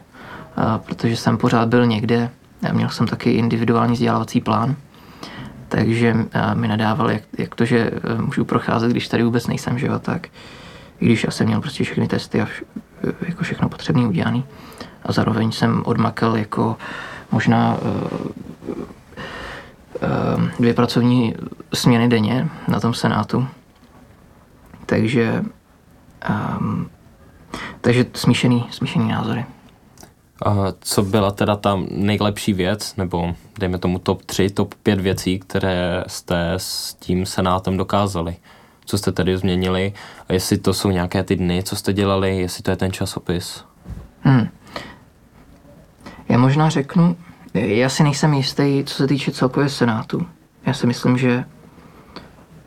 [0.59, 2.31] Uh, protože jsem pořád byl někde,
[2.69, 4.77] a měl jsem taky individuální vzdělávací plán,
[5.69, 9.79] takže uh, mi nadával, jak, jak to, že uh, můžu procházet, když tady vůbec nejsem,
[9.79, 10.27] že jo, tak
[11.01, 12.65] i když já jsem měl prostě všechny testy a vš-
[13.29, 14.43] jako všechno potřebné udělané.
[15.03, 16.77] A zároveň jsem odmakal jako
[17.33, 17.91] možná uh,
[18.71, 21.35] uh, dvě pracovní
[21.75, 23.47] směny denně na tom senátu.
[24.87, 25.45] Takže
[26.61, 26.91] um,
[27.81, 29.45] takže smíšený, smíšený názory.
[30.45, 35.39] A co byla teda ta nejlepší věc, nebo dejme tomu top 3, top 5 věcí,
[35.39, 38.37] které jste s tím senátem dokázali?
[38.85, 39.93] Co jste tedy změnili?
[40.29, 43.65] A jestli to jsou nějaké ty dny, co jste dělali, jestli to je ten časopis?
[44.21, 44.49] Hmm.
[46.29, 47.17] Já možná řeknu,
[47.55, 50.27] já si nejsem jistý, co se týče celkově Senátu.
[50.67, 51.45] Já si myslím, že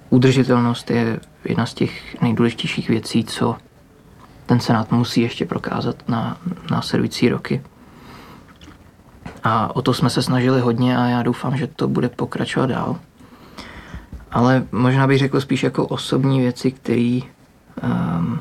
[0.09, 3.55] udržitelnost je jedna z těch nejdůležitějších věcí, co
[4.45, 6.37] ten Senát musí ještě prokázat na
[6.71, 7.61] následující roky.
[9.43, 12.99] A o to jsme se snažili hodně a já doufám, že to bude pokračovat dál.
[14.35, 17.23] Ale možná bych řekl spíš jako osobní věci, který,
[17.83, 18.39] um,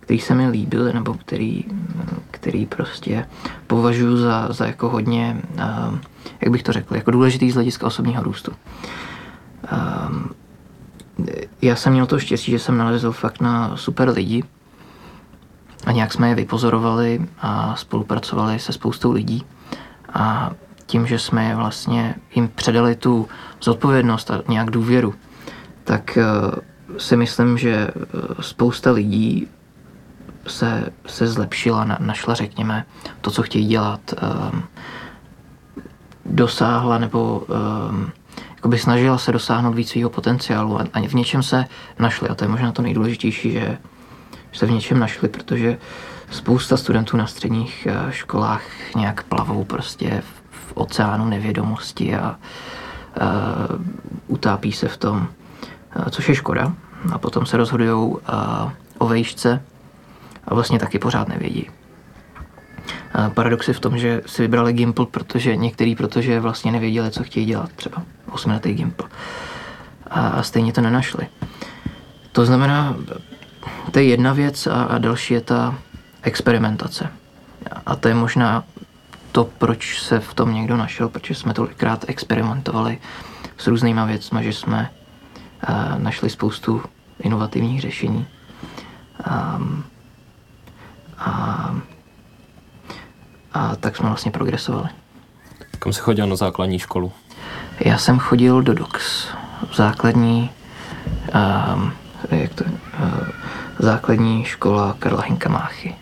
[0.00, 1.64] který se mi líbily, nebo který,
[2.30, 3.26] který prostě
[3.66, 5.42] považuji za, za jako hodně,
[5.88, 6.00] um,
[6.40, 8.52] jak bych to řekl, jako důležitý z hlediska osobního růstu.
[9.72, 10.30] Um,
[11.62, 14.44] já jsem měl to štěstí, že jsem nalezl fakt na super lidi
[15.86, 19.44] a nějak jsme je vypozorovali a spolupracovali se spoustou lidí
[20.14, 20.50] a
[20.90, 23.28] tím, že jsme vlastně jim předali tu
[23.62, 25.14] zodpovědnost a nějak důvěru,
[25.84, 26.24] tak eh,
[26.98, 27.92] si myslím, že eh,
[28.40, 29.48] spousta lidí
[30.46, 32.84] se, se zlepšila, našla, řekněme,
[33.20, 34.62] to, co chtějí dělat, ehm,
[36.26, 38.10] dosáhla nebo ehm,
[38.56, 41.64] jakoby snažila se dosáhnout víc svého potenciálu a, a v něčem se
[41.98, 42.28] našli.
[42.28, 43.78] A to je možná to nejdůležitější, že,
[44.50, 45.78] že se v něčem našli, protože
[46.30, 48.62] spousta studentů na středních eh, školách
[48.96, 50.39] nějak plavou prostě v,
[50.74, 52.36] oceánu nevědomosti a, a
[54.26, 55.28] utápí se v tom,
[55.92, 56.72] a, což je škoda.
[57.12, 58.16] A potom se rozhodují
[58.98, 59.62] o vejšce
[60.44, 61.70] a vlastně taky pořád nevědí.
[63.34, 67.46] Paradox je v tom, že si vybrali Gimple, protože některý, protože vlastně nevěděli, co chtějí
[67.46, 69.08] dělat, třeba osmiletý Gimple.
[70.10, 71.26] A, a stejně to nenašli.
[72.32, 72.96] To znamená,
[73.90, 75.74] to je jedna věc a, a další je ta
[76.22, 77.08] experimentace.
[77.86, 78.64] A to je možná
[79.32, 82.98] to, proč se v tom někdo našel, protože jsme tolikrát experimentovali
[83.58, 84.90] s různýma věcmi, že jsme
[85.68, 86.82] uh, našli spoustu
[87.20, 88.26] inovativních řešení.
[89.56, 89.84] Um,
[91.18, 91.74] a
[93.52, 94.88] a tak jsme vlastně progresovali.
[95.78, 97.12] Kam jsi chodil na základní školu?
[97.80, 99.28] Já jsem chodil do DOX,
[99.74, 100.50] základní,
[101.74, 101.92] um,
[102.30, 102.70] jak to, uh,
[103.78, 105.94] základní škola Karla Hinka Máchy.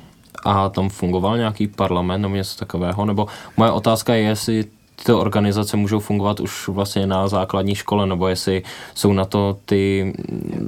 [0.49, 3.05] A tam fungoval nějaký parlament nebo něco takového?
[3.05, 4.65] Nebo moje otázka je, jestli
[5.05, 8.63] ty organizace můžou fungovat už vlastně na základní škole, nebo jestli
[8.95, 10.13] jsou na to ty,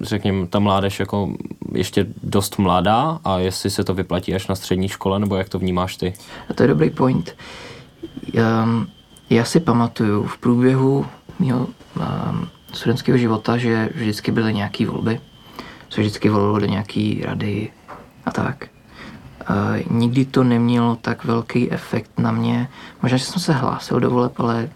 [0.03, 1.35] řekněme, ta mládež jako
[1.73, 5.59] ještě dost mladá a jestli se to vyplatí až na střední škole, nebo jak to
[5.59, 6.13] vnímáš ty?
[6.51, 7.37] A to je dobrý point.
[8.35, 8.69] Já,
[9.31, 11.07] já si pamatuju v průběhu
[11.39, 15.21] mého um, studentského života, že vždycky byly nějaké volby,
[15.91, 17.71] se vždycky volilo do nějaké rady
[18.25, 18.69] a tak.
[19.91, 22.69] Nikdy to nemělo tak velký efekt na mě.
[23.03, 24.69] Možná, že jsem se hlásil do voleb, ale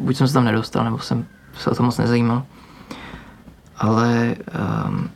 [0.00, 2.42] buď jsem se tam nedostal, nebo jsem se o to moc nezajímal.
[3.76, 4.36] Ale
[4.88, 5.10] um,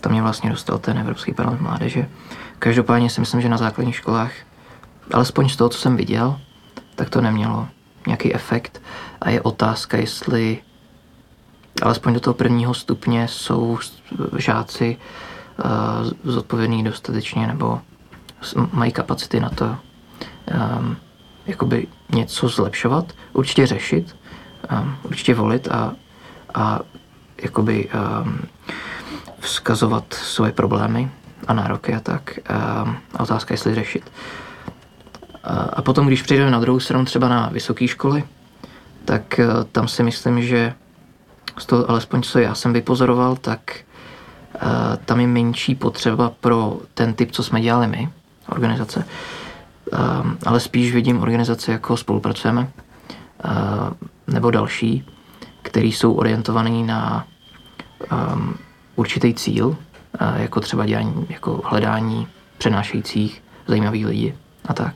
[0.00, 2.08] tam mě vlastně dostal ten Evropský parlament mládeže.
[2.58, 4.32] Každopádně si myslím, že na základních školách,
[5.14, 6.40] alespoň z toho, co jsem viděl,
[6.94, 7.68] tak to nemělo
[8.06, 8.82] nějaký efekt.
[9.20, 10.58] A je otázka, jestli
[11.82, 13.78] alespoň do toho prvního stupně jsou
[14.36, 14.96] žáci
[15.64, 17.80] uh, zodpovědní dostatečně nebo
[18.72, 19.76] mají kapacity na to
[20.54, 20.96] um,
[21.46, 24.16] jakoby něco zlepšovat, určitě řešit,
[24.72, 25.94] um, určitě volit a,
[26.54, 26.80] a
[27.42, 27.88] jakoby
[28.22, 28.40] um,
[29.40, 31.10] vzkazovat svoje problémy
[31.46, 32.38] a nároky a tak.
[32.38, 34.12] Um, a otázka, jestli řešit.
[35.72, 38.24] A, potom, když přejdeme na druhou stranu, třeba na vysoké školy,
[39.04, 40.74] tak uh, tam si myslím, že
[41.58, 43.60] z toho alespoň, co já jsem vypozoroval, tak
[44.54, 48.08] uh, tam je menší potřeba pro ten typ, co jsme dělali my,
[48.48, 49.04] organizace.
[49.92, 53.50] Um, ale spíš vidím organizace, jako spolupracujeme, uh,
[54.26, 55.04] nebo další,
[55.62, 57.26] který jsou orientovaný na
[58.34, 58.54] um,
[58.96, 59.76] určitý cíl, uh,
[60.36, 64.34] jako třeba dělání, jako hledání přenášejících zajímavých lidí
[64.68, 64.94] a tak.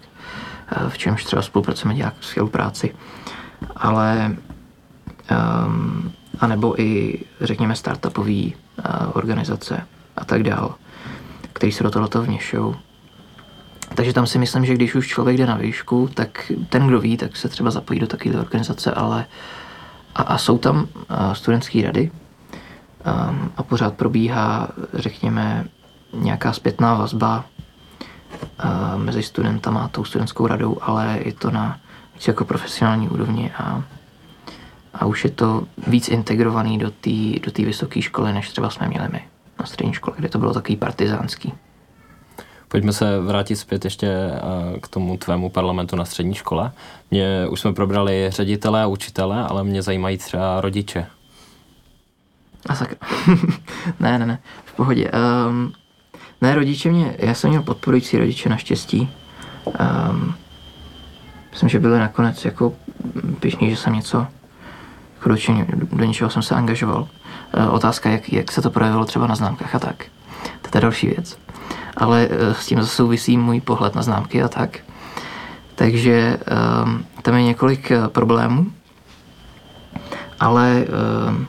[0.82, 2.94] Uh, v čemž třeba spolupracujeme, dělat skvělou práci.
[3.76, 4.36] Ale
[5.66, 8.52] um, a nebo i, řekněme, startupové uh,
[9.12, 9.86] organizace
[10.16, 10.74] a tak dál,
[11.52, 12.74] který se do tohoto vněšují
[13.94, 17.16] takže tam si myslím, že když už člověk jde na výšku, tak ten, kdo ví,
[17.16, 19.26] tak se třeba zapojí do takové organizace, ale
[20.14, 20.88] a, a jsou tam
[21.32, 25.64] studentské rady um, a pořád probíhá, řekněme,
[26.12, 27.44] nějaká zpětná vazba
[28.64, 31.78] uh, mezi studentama a tou studentskou radou, ale je to na
[32.28, 33.82] jako profesionální úrovni a,
[34.94, 37.10] a už je to víc integrovaný do té
[37.46, 39.24] do vysoké školy, než třeba jsme měli my
[39.60, 41.52] na střední škole, kde to bylo takový partizánský.
[42.72, 46.72] Pojďme se vrátit zpět ještě eh, k tomu tvému parlamentu na střední škole.
[47.10, 51.06] Mě, už jsme probrali ředitele a učitele, ale mě zajímají třeba rodiče.
[52.68, 52.96] A sakra.
[54.00, 55.10] ne, ne, ne, v pohodě.
[55.48, 55.72] Um,
[56.40, 59.10] ne, rodiče mě, já jsem měl podporující rodiče naštěstí.
[59.64, 60.34] Um,
[61.50, 62.74] myslím, že byli nakonec jako
[63.40, 64.26] pišní, že jsem něco,
[65.14, 67.08] jako do, či, do něčeho jsem se angažoval.
[67.56, 70.06] Uh, otázka, jak, jak se to projevilo třeba na známkách a tak.
[70.62, 71.38] To je další věc.
[71.96, 74.78] Ale uh, s tím zase souvisí můj pohled na známky a tak.
[75.74, 76.38] Takže
[76.84, 78.66] um, tam je několik uh, problémů,
[80.40, 80.84] ale
[81.28, 81.46] um,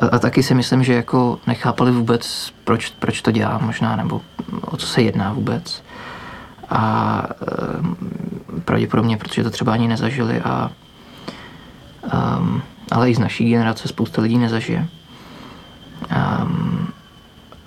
[0.00, 4.20] a, a taky si myslím, že jako nechápali vůbec, proč, proč to dělám možná, nebo
[4.60, 5.82] o co se jedná vůbec.
[6.70, 10.70] A e, pravděpodobně, protože to třeba ani nezažili a
[12.38, 14.88] um, ale i z naší generace spousta lidí nezažije.
[16.42, 16.79] Um,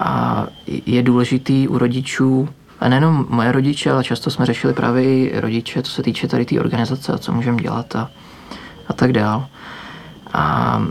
[0.03, 2.49] a je důležitý u rodičů,
[2.79, 6.45] a nejenom moje rodiče, ale často jsme řešili právě i rodiče, co se týče tady
[6.45, 8.11] té organizace a co můžeme dělat a,
[8.87, 9.47] a tak dál.
[10.33, 10.83] A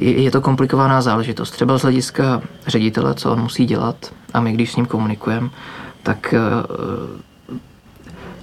[0.00, 1.50] je to komplikovaná záležitost.
[1.50, 5.50] Třeba z hlediska ředitele, co on musí dělat, a my když s ním komunikujeme,
[6.02, 6.40] tak eh,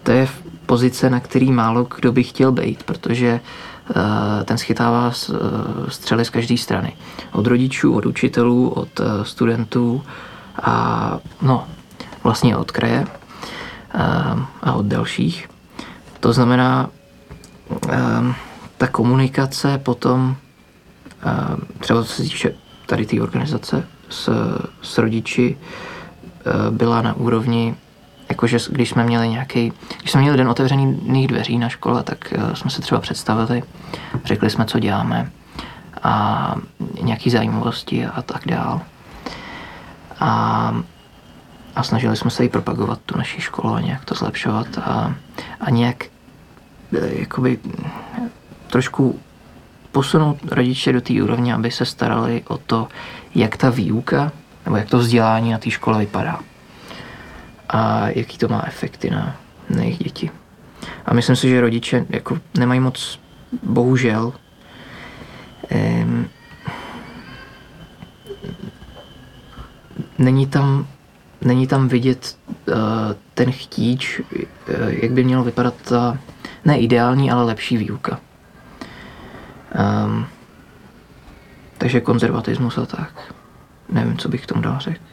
[0.03, 0.28] to je
[0.66, 3.39] pozice, na který málo kdo by chtěl být, protože
[4.45, 5.35] ten schytává eh,
[5.89, 6.93] střely z každé strany.
[7.31, 10.03] Od rodičů, od učitelů, od studentů
[10.63, 11.67] a no,
[12.23, 13.07] vlastně od kraje
[14.63, 15.49] a od dalších.
[16.19, 16.89] To znamená,
[18.77, 20.35] ta komunikace potom
[21.79, 22.53] třeba co se týče
[22.85, 24.29] tady té organizace s,
[24.81, 25.57] s rodiči,
[26.69, 27.75] byla na úrovni,
[28.32, 32.55] jakože když jsme měli nějaký, když jsme měli den otevřených dveří na škole, tak e,
[32.55, 33.63] jsme se třeba představili,
[34.25, 35.32] řekli jsme, co děláme
[36.03, 36.55] a
[37.01, 38.82] nějaký zajímavosti a tak dál.
[40.19, 40.75] A,
[41.75, 45.15] a snažili jsme se i propagovat tu naší školu a nějak to zlepšovat a,
[45.59, 46.09] a nějak e,
[47.19, 47.59] jakoby
[48.67, 49.19] trošku
[49.91, 52.88] posunout rodiče do té úrovně, aby se starali o to,
[53.36, 54.32] jak ta výuka
[54.65, 56.39] nebo jak to vzdělání na té škole vypadá
[57.72, 59.36] a jaký to má efekty na,
[59.69, 60.32] na jejich děti.
[61.05, 63.19] A myslím si, že rodiče jako nemají moc,
[63.63, 64.34] bohužel,
[66.03, 66.28] um,
[70.17, 70.88] není tam,
[71.41, 72.76] není tam vidět uh,
[73.34, 74.26] ten chtíč, uh,
[74.88, 76.17] jak by mělo vypadat ta,
[76.65, 78.19] ne ideální, ale lepší výuka.
[80.05, 80.26] Um,
[81.78, 83.34] takže konzervatismus a tak.
[83.89, 85.11] Nevím, co bych k tomu dal řekl.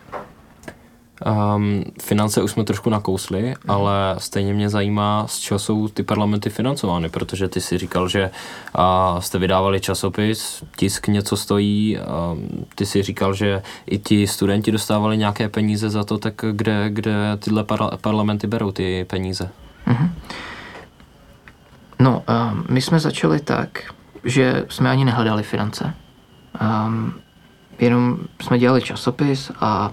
[1.28, 3.54] Um, finance už jsme trošku nakousli, mm.
[3.70, 8.30] ale stejně mě zajímá, z čeho jsou ty parlamenty financovány, protože ty si říkal, že
[8.78, 12.38] uh, jste vydávali časopis, tisk něco stojí, uh,
[12.74, 17.36] ty si říkal, že i ti studenti dostávali nějaké peníze za to, tak kde, kde
[17.38, 19.50] tyhle par- parlamenty berou ty peníze?
[19.86, 20.10] Mm-hmm.
[21.98, 23.92] No, uh, my jsme začali tak,
[24.24, 25.94] že jsme ani nehledali finance.
[26.86, 27.14] Um,
[27.78, 29.92] jenom jsme dělali časopis a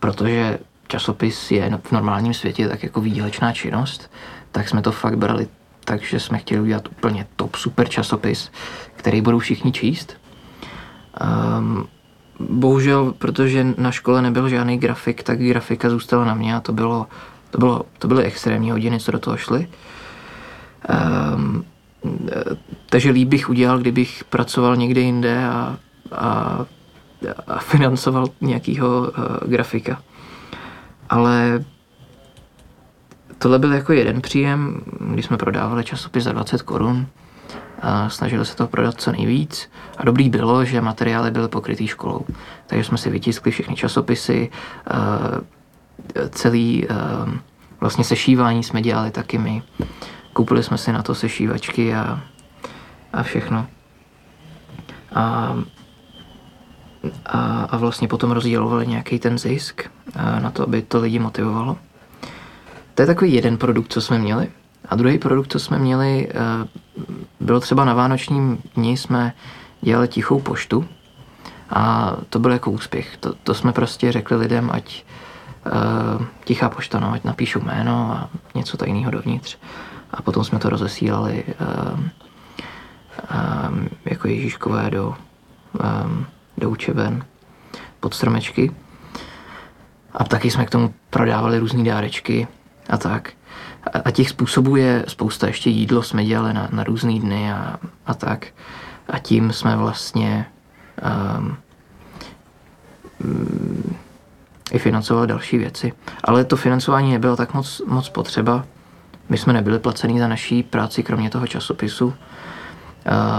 [0.00, 4.10] protože časopis je v normálním světě tak jako výdělečná činnost,
[4.52, 5.48] tak jsme to fakt brali
[5.84, 8.50] tak, že jsme chtěli udělat úplně top super časopis,
[8.96, 10.16] který budou všichni číst.
[11.58, 11.86] Um,
[12.40, 17.06] bohužel, protože na škole nebyl žádný grafik, tak grafika zůstala na mě a to bylo,
[17.50, 19.68] to bylo, to byly extrémní hodiny, co do toho šly.
[21.34, 21.64] Um,
[22.86, 25.76] takže líp bych udělal, kdybych pracoval někde jinde a,
[26.12, 26.58] a,
[27.46, 30.02] a financoval nějakého uh, grafika.
[31.08, 31.64] Ale
[33.38, 37.06] tohle byl jako jeden příjem, když jsme prodávali časopis za 20 korun
[37.82, 39.70] a snažili se to prodat co nejvíc.
[39.96, 42.26] A dobrý bylo, že materiály byly pokrytý školou.
[42.66, 44.50] Takže jsme si vytiskli všechny časopisy,
[44.94, 45.40] uh,
[46.30, 46.96] celý uh,
[47.80, 49.62] vlastně sešívání jsme dělali taky my.
[50.32, 52.20] Koupili jsme si na to sešívačky a,
[53.12, 53.66] a všechno.
[55.14, 55.54] A,
[57.26, 59.82] a, a vlastně potom rozdělovali nějaký ten zisk
[60.42, 61.76] na to, aby to lidi motivovalo.
[62.94, 64.48] To je takový jeden produkt, co jsme měli.
[64.88, 66.28] A druhý produkt, co jsme měli,
[67.40, 69.32] bylo třeba na Vánočním dni jsme
[69.80, 70.84] dělali tichou poštu
[71.70, 73.16] a to byl jako úspěch.
[73.16, 75.04] To, to jsme prostě řekli lidem, ať
[75.66, 79.58] uh, tichá pošta, no, ať napíšu jméno a něco tajného dovnitř
[80.10, 81.44] a potom jsme to rozesílali
[81.94, 82.10] um,
[84.04, 85.14] jako Ježíškové do,
[86.60, 87.24] do učeben
[88.00, 88.72] pod stromečky.
[90.12, 92.48] A taky jsme k tomu prodávali různé dárečky
[92.90, 93.32] a tak.
[94.04, 95.46] A, těch způsobů je spousta.
[95.46, 98.46] Ještě jídlo jsme dělali na, na různé dny a, a tak.
[99.08, 100.46] A tím jsme vlastně
[101.38, 101.56] um,
[104.72, 105.92] i financoval další věci.
[106.24, 108.64] Ale to financování nebylo tak moc, moc potřeba.
[109.28, 112.14] My jsme nebyli placení za naší práci, kromě toho časopisu.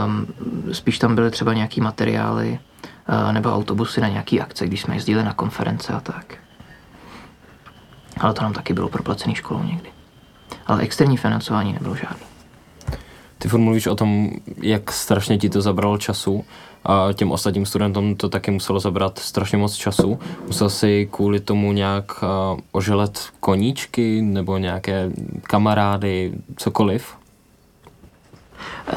[0.05, 0.27] Um,
[0.73, 2.59] spíš tam byly třeba nějaký materiály
[3.31, 6.37] nebo autobusy na nějaký akce, když jsme jezdili na konference a tak.
[8.19, 9.89] Ale to nám taky bylo proplacený školou někdy.
[10.67, 12.25] Ale externí financování nebylo žádný.
[13.37, 14.29] Ty furt mluvíš o tom,
[14.61, 16.45] jak strašně ti to zabralo času
[16.83, 20.19] a těm ostatním studentům to taky muselo zabrat strašně moc času.
[20.47, 22.23] Musel si kvůli tomu nějak
[22.71, 25.11] oželet koníčky nebo nějaké
[25.43, 27.15] kamarády, cokoliv?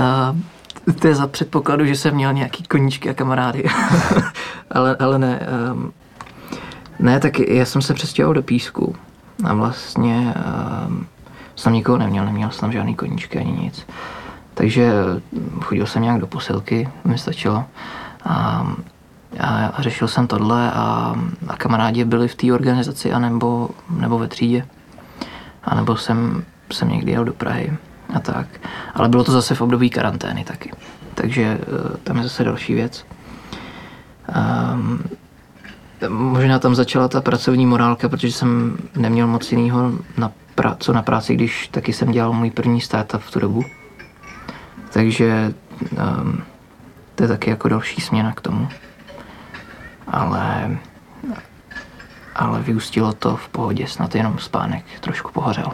[0.00, 0.36] Uh,
[1.00, 3.64] to je za předpokladu, že jsem měl nějaký koníčky a kamarády.
[4.70, 5.46] ale, ale ne.
[5.72, 5.92] Um,
[6.98, 8.96] ne, tak já jsem se přestěhoval do Písku
[9.44, 10.34] a vlastně
[10.88, 11.06] um,
[11.56, 13.86] jsem nikoho neměl, neměl jsem žádný koníčky ani nic.
[14.54, 14.92] Takže
[15.60, 17.64] chodil jsem nějak do posilky, mi stačilo.
[18.24, 18.66] A,
[19.40, 21.14] a, a řešil jsem tohle a,
[21.48, 24.66] a kamarádi byli v té organizaci a nebo, nebo ve třídě.
[25.64, 27.72] A nebo jsem, jsem někdy jel do Prahy
[28.14, 28.46] a tak.
[28.94, 30.72] Ale bylo to zase v období karantény taky.
[31.14, 33.06] Takže eh, tam je zase další věc.
[34.74, 35.04] Um,
[36.08, 41.02] možná tam začala ta pracovní morálka, protože jsem neměl moc jiného na pra- co na
[41.02, 43.64] práci, když taky jsem dělal můj první startup v tu dobu.
[44.92, 45.54] Takže
[46.22, 46.42] um,
[47.14, 48.68] to je taky jako další směna k tomu.
[50.06, 50.78] Ale,
[52.34, 55.72] ale vyústilo to v pohodě, snad jenom spánek trošku pohořel.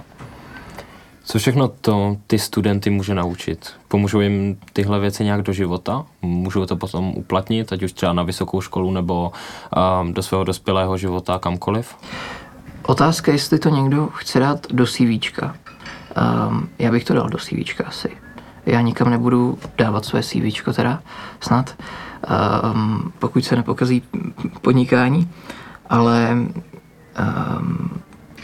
[1.30, 3.72] Co všechno to ty studenty může naučit?
[3.88, 6.04] Pomůžou jim tyhle věci nějak do života?
[6.22, 9.32] Můžou to potom uplatnit, ať už třeba na vysokou školu nebo
[10.02, 11.96] um, do svého dospělého života, kamkoliv?
[12.82, 15.56] Otázka, jestli to někdo chce dát do CVčka.
[16.48, 18.10] Um, já bych to dal do CVčka asi
[18.66, 21.02] já nikam nebudu dávat své CV, teda
[21.40, 21.76] snad,
[22.74, 24.02] um, pokud se nepokazí
[24.60, 25.30] podnikání,
[25.88, 26.36] ale
[27.58, 28.00] um,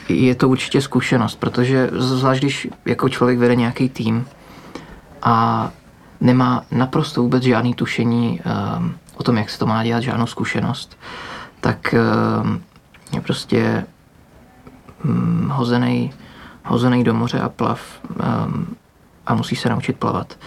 [0.08, 4.26] je to určitě zkušenost, protože zvlášť když jako člověk vede nějaký tým
[5.22, 5.70] a
[6.20, 8.40] nemá naprosto vůbec žádný tušení
[8.78, 10.98] um, o tom, jak se to má dělat, žádnou zkušenost,
[11.60, 11.94] tak
[12.44, 12.62] um,
[13.14, 13.86] je prostě
[15.04, 16.12] um, hozený,
[16.64, 18.76] hozený do moře a plav um,
[19.26, 20.38] a musí se naučit plavat.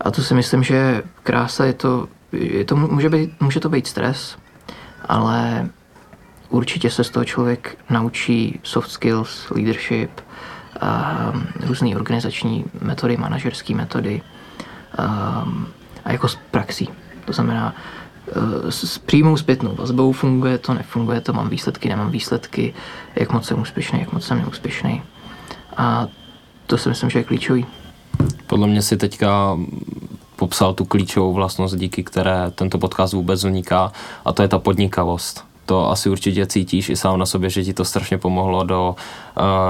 [0.00, 3.86] A to si myslím, že krása je to, je to může, být, může to být
[3.86, 4.36] stres,
[5.08, 5.68] ale
[6.48, 10.10] určitě se z toho člověk naučí soft skills, leadership,
[10.80, 11.32] a
[11.66, 14.22] různé organizační metody, manažerské metody
[14.98, 15.48] a,
[16.04, 16.88] a jako z praxí.
[17.24, 17.74] To znamená,
[18.66, 22.74] e, s přímou zpětnou vazbou funguje to, nefunguje to, mám výsledky, nemám výsledky,
[23.16, 25.02] jak moc jsem úspěšný, jak moc jsem neúspěšný.
[25.76, 26.06] A
[26.66, 27.66] to si myslím, že je klíčový.
[28.46, 29.58] Podle mě si teďka
[30.36, 33.92] popsal tu klíčovou vlastnost, díky které tento podcast vůbec vzniká,
[34.24, 35.44] a to je ta podnikavost.
[35.68, 38.96] To asi určitě cítíš i sám na sobě, že ti to strašně pomohlo do,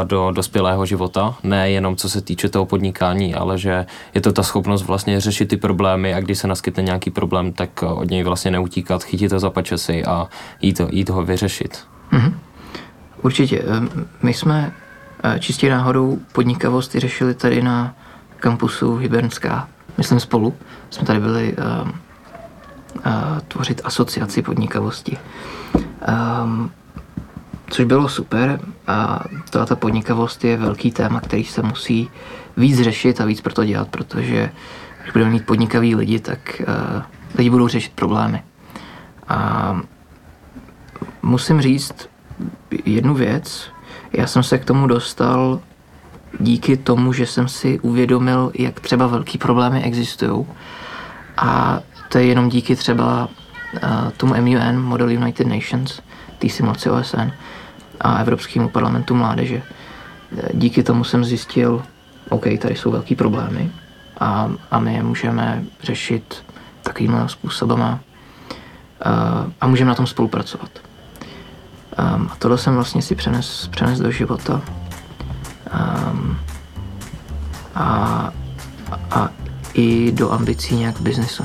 [0.04, 1.34] do dospělého života.
[1.42, 5.46] Ne jenom co se týče toho podnikání, ale že je to ta schopnost vlastně řešit
[5.46, 9.38] ty problémy a když se naskytne nějaký problém, tak od něj vlastně neutíkat, chytit to
[9.38, 10.26] za pačesy a
[10.62, 11.78] jít, jít ho vyřešit.
[12.12, 12.34] Mm-hmm.
[13.22, 13.62] Určitě.
[14.22, 14.72] My jsme
[15.24, 17.94] eh, čistě náhodou podnikavost řešili tady na
[18.36, 19.68] kampusu Hybernská,
[19.98, 20.54] myslím spolu,
[20.90, 21.56] jsme tady byli
[23.48, 25.18] tvořit asociaci podnikavosti.
[25.74, 26.70] Um,
[27.70, 32.10] což bylo super a tohle ta podnikavost je velký téma, který se musí
[32.56, 34.50] víc řešit a víc pro to dělat, protože
[35.02, 37.02] když budeme mít podnikaví lidi, tak uh,
[37.34, 38.42] lidi budou řešit problémy.
[39.28, 39.80] A
[41.22, 42.08] musím říct
[42.84, 43.70] jednu věc.
[44.12, 45.60] Já jsem se k tomu dostal
[46.40, 50.46] díky tomu, že jsem si uvědomil, jak třeba velký problémy existují.
[51.36, 53.28] A to je jenom díky třeba
[54.16, 56.00] tomu MUN, Model United Nations,
[56.38, 57.32] té simulaci OSN
[58.00, 59.62] a Evropskému parlamentu mládeže.
[60.54, 61.82] Díky tomu jsem zjistil,
[62.28, 63.70] OK, tady jsou velký problémy
[64.20, 66.44] a, a my je můžeme řešit
[66.82, 70.70] takovýmhle způsobem uh, a můžeme na tom spolupracovat.
[71.98, 74.62] Um, a tohle jsem vlastně si přenes, přenes do života
[76.12, 76.38] um,
[77.74, 78.32] a,
[79.10, 79.28] a
[79.74, 81.44] i do ambicí nějak biznesu.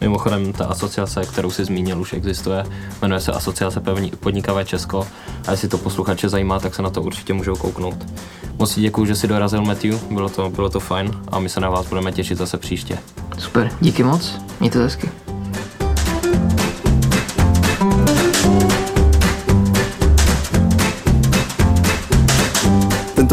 [0.00, 2.64] Mimochodem, ta asociace, kterou si zmínil, už existuje.
[3.02, 3.82] Jmenuje se Asociace
[4.20, 5.06] Podnikavé Česko.
[5.46, 8.06] A jestli to posluchače zajímá, tak se na to určitě můžou kouknout.
[8.58, 9.94] Moc ti děkuji, že jsi dorazil, Matthew.
[10.10, 12.98] Bylo to, bylo to fajn a my se na vás budeme těšit zase příště.
[13.38, 14.40] Super, díky moc.
[14.60, 15.25] Mějte hezky.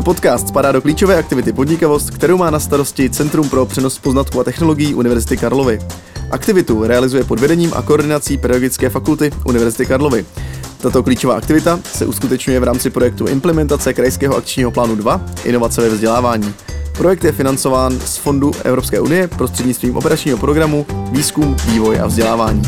[0.04, 4.43] Podcast spadá do klíčové aktivity Podnikavost, kterou má na starosti Centrum pro přenos poznatků a
[4.43, 5.80] technologií Univerzity Karlovy.
[6.32, 10.26] Aktivitu realizuje pod vedením a koordinací Pedagogické fakulty Univerzity Karlovy.
[10.78, 15.89] Tato klíčová aktivita se uskutečňuje v rámci projektu implementace Krajského akčního plánu 2 Inovace ve
[15.89, 16.54] vzdělávání.
[16.97, 22.62] Projekt je financován z Fondu Evropské unie prostřednictvím operačního programu Výzkum, vývoj a vzdělávání.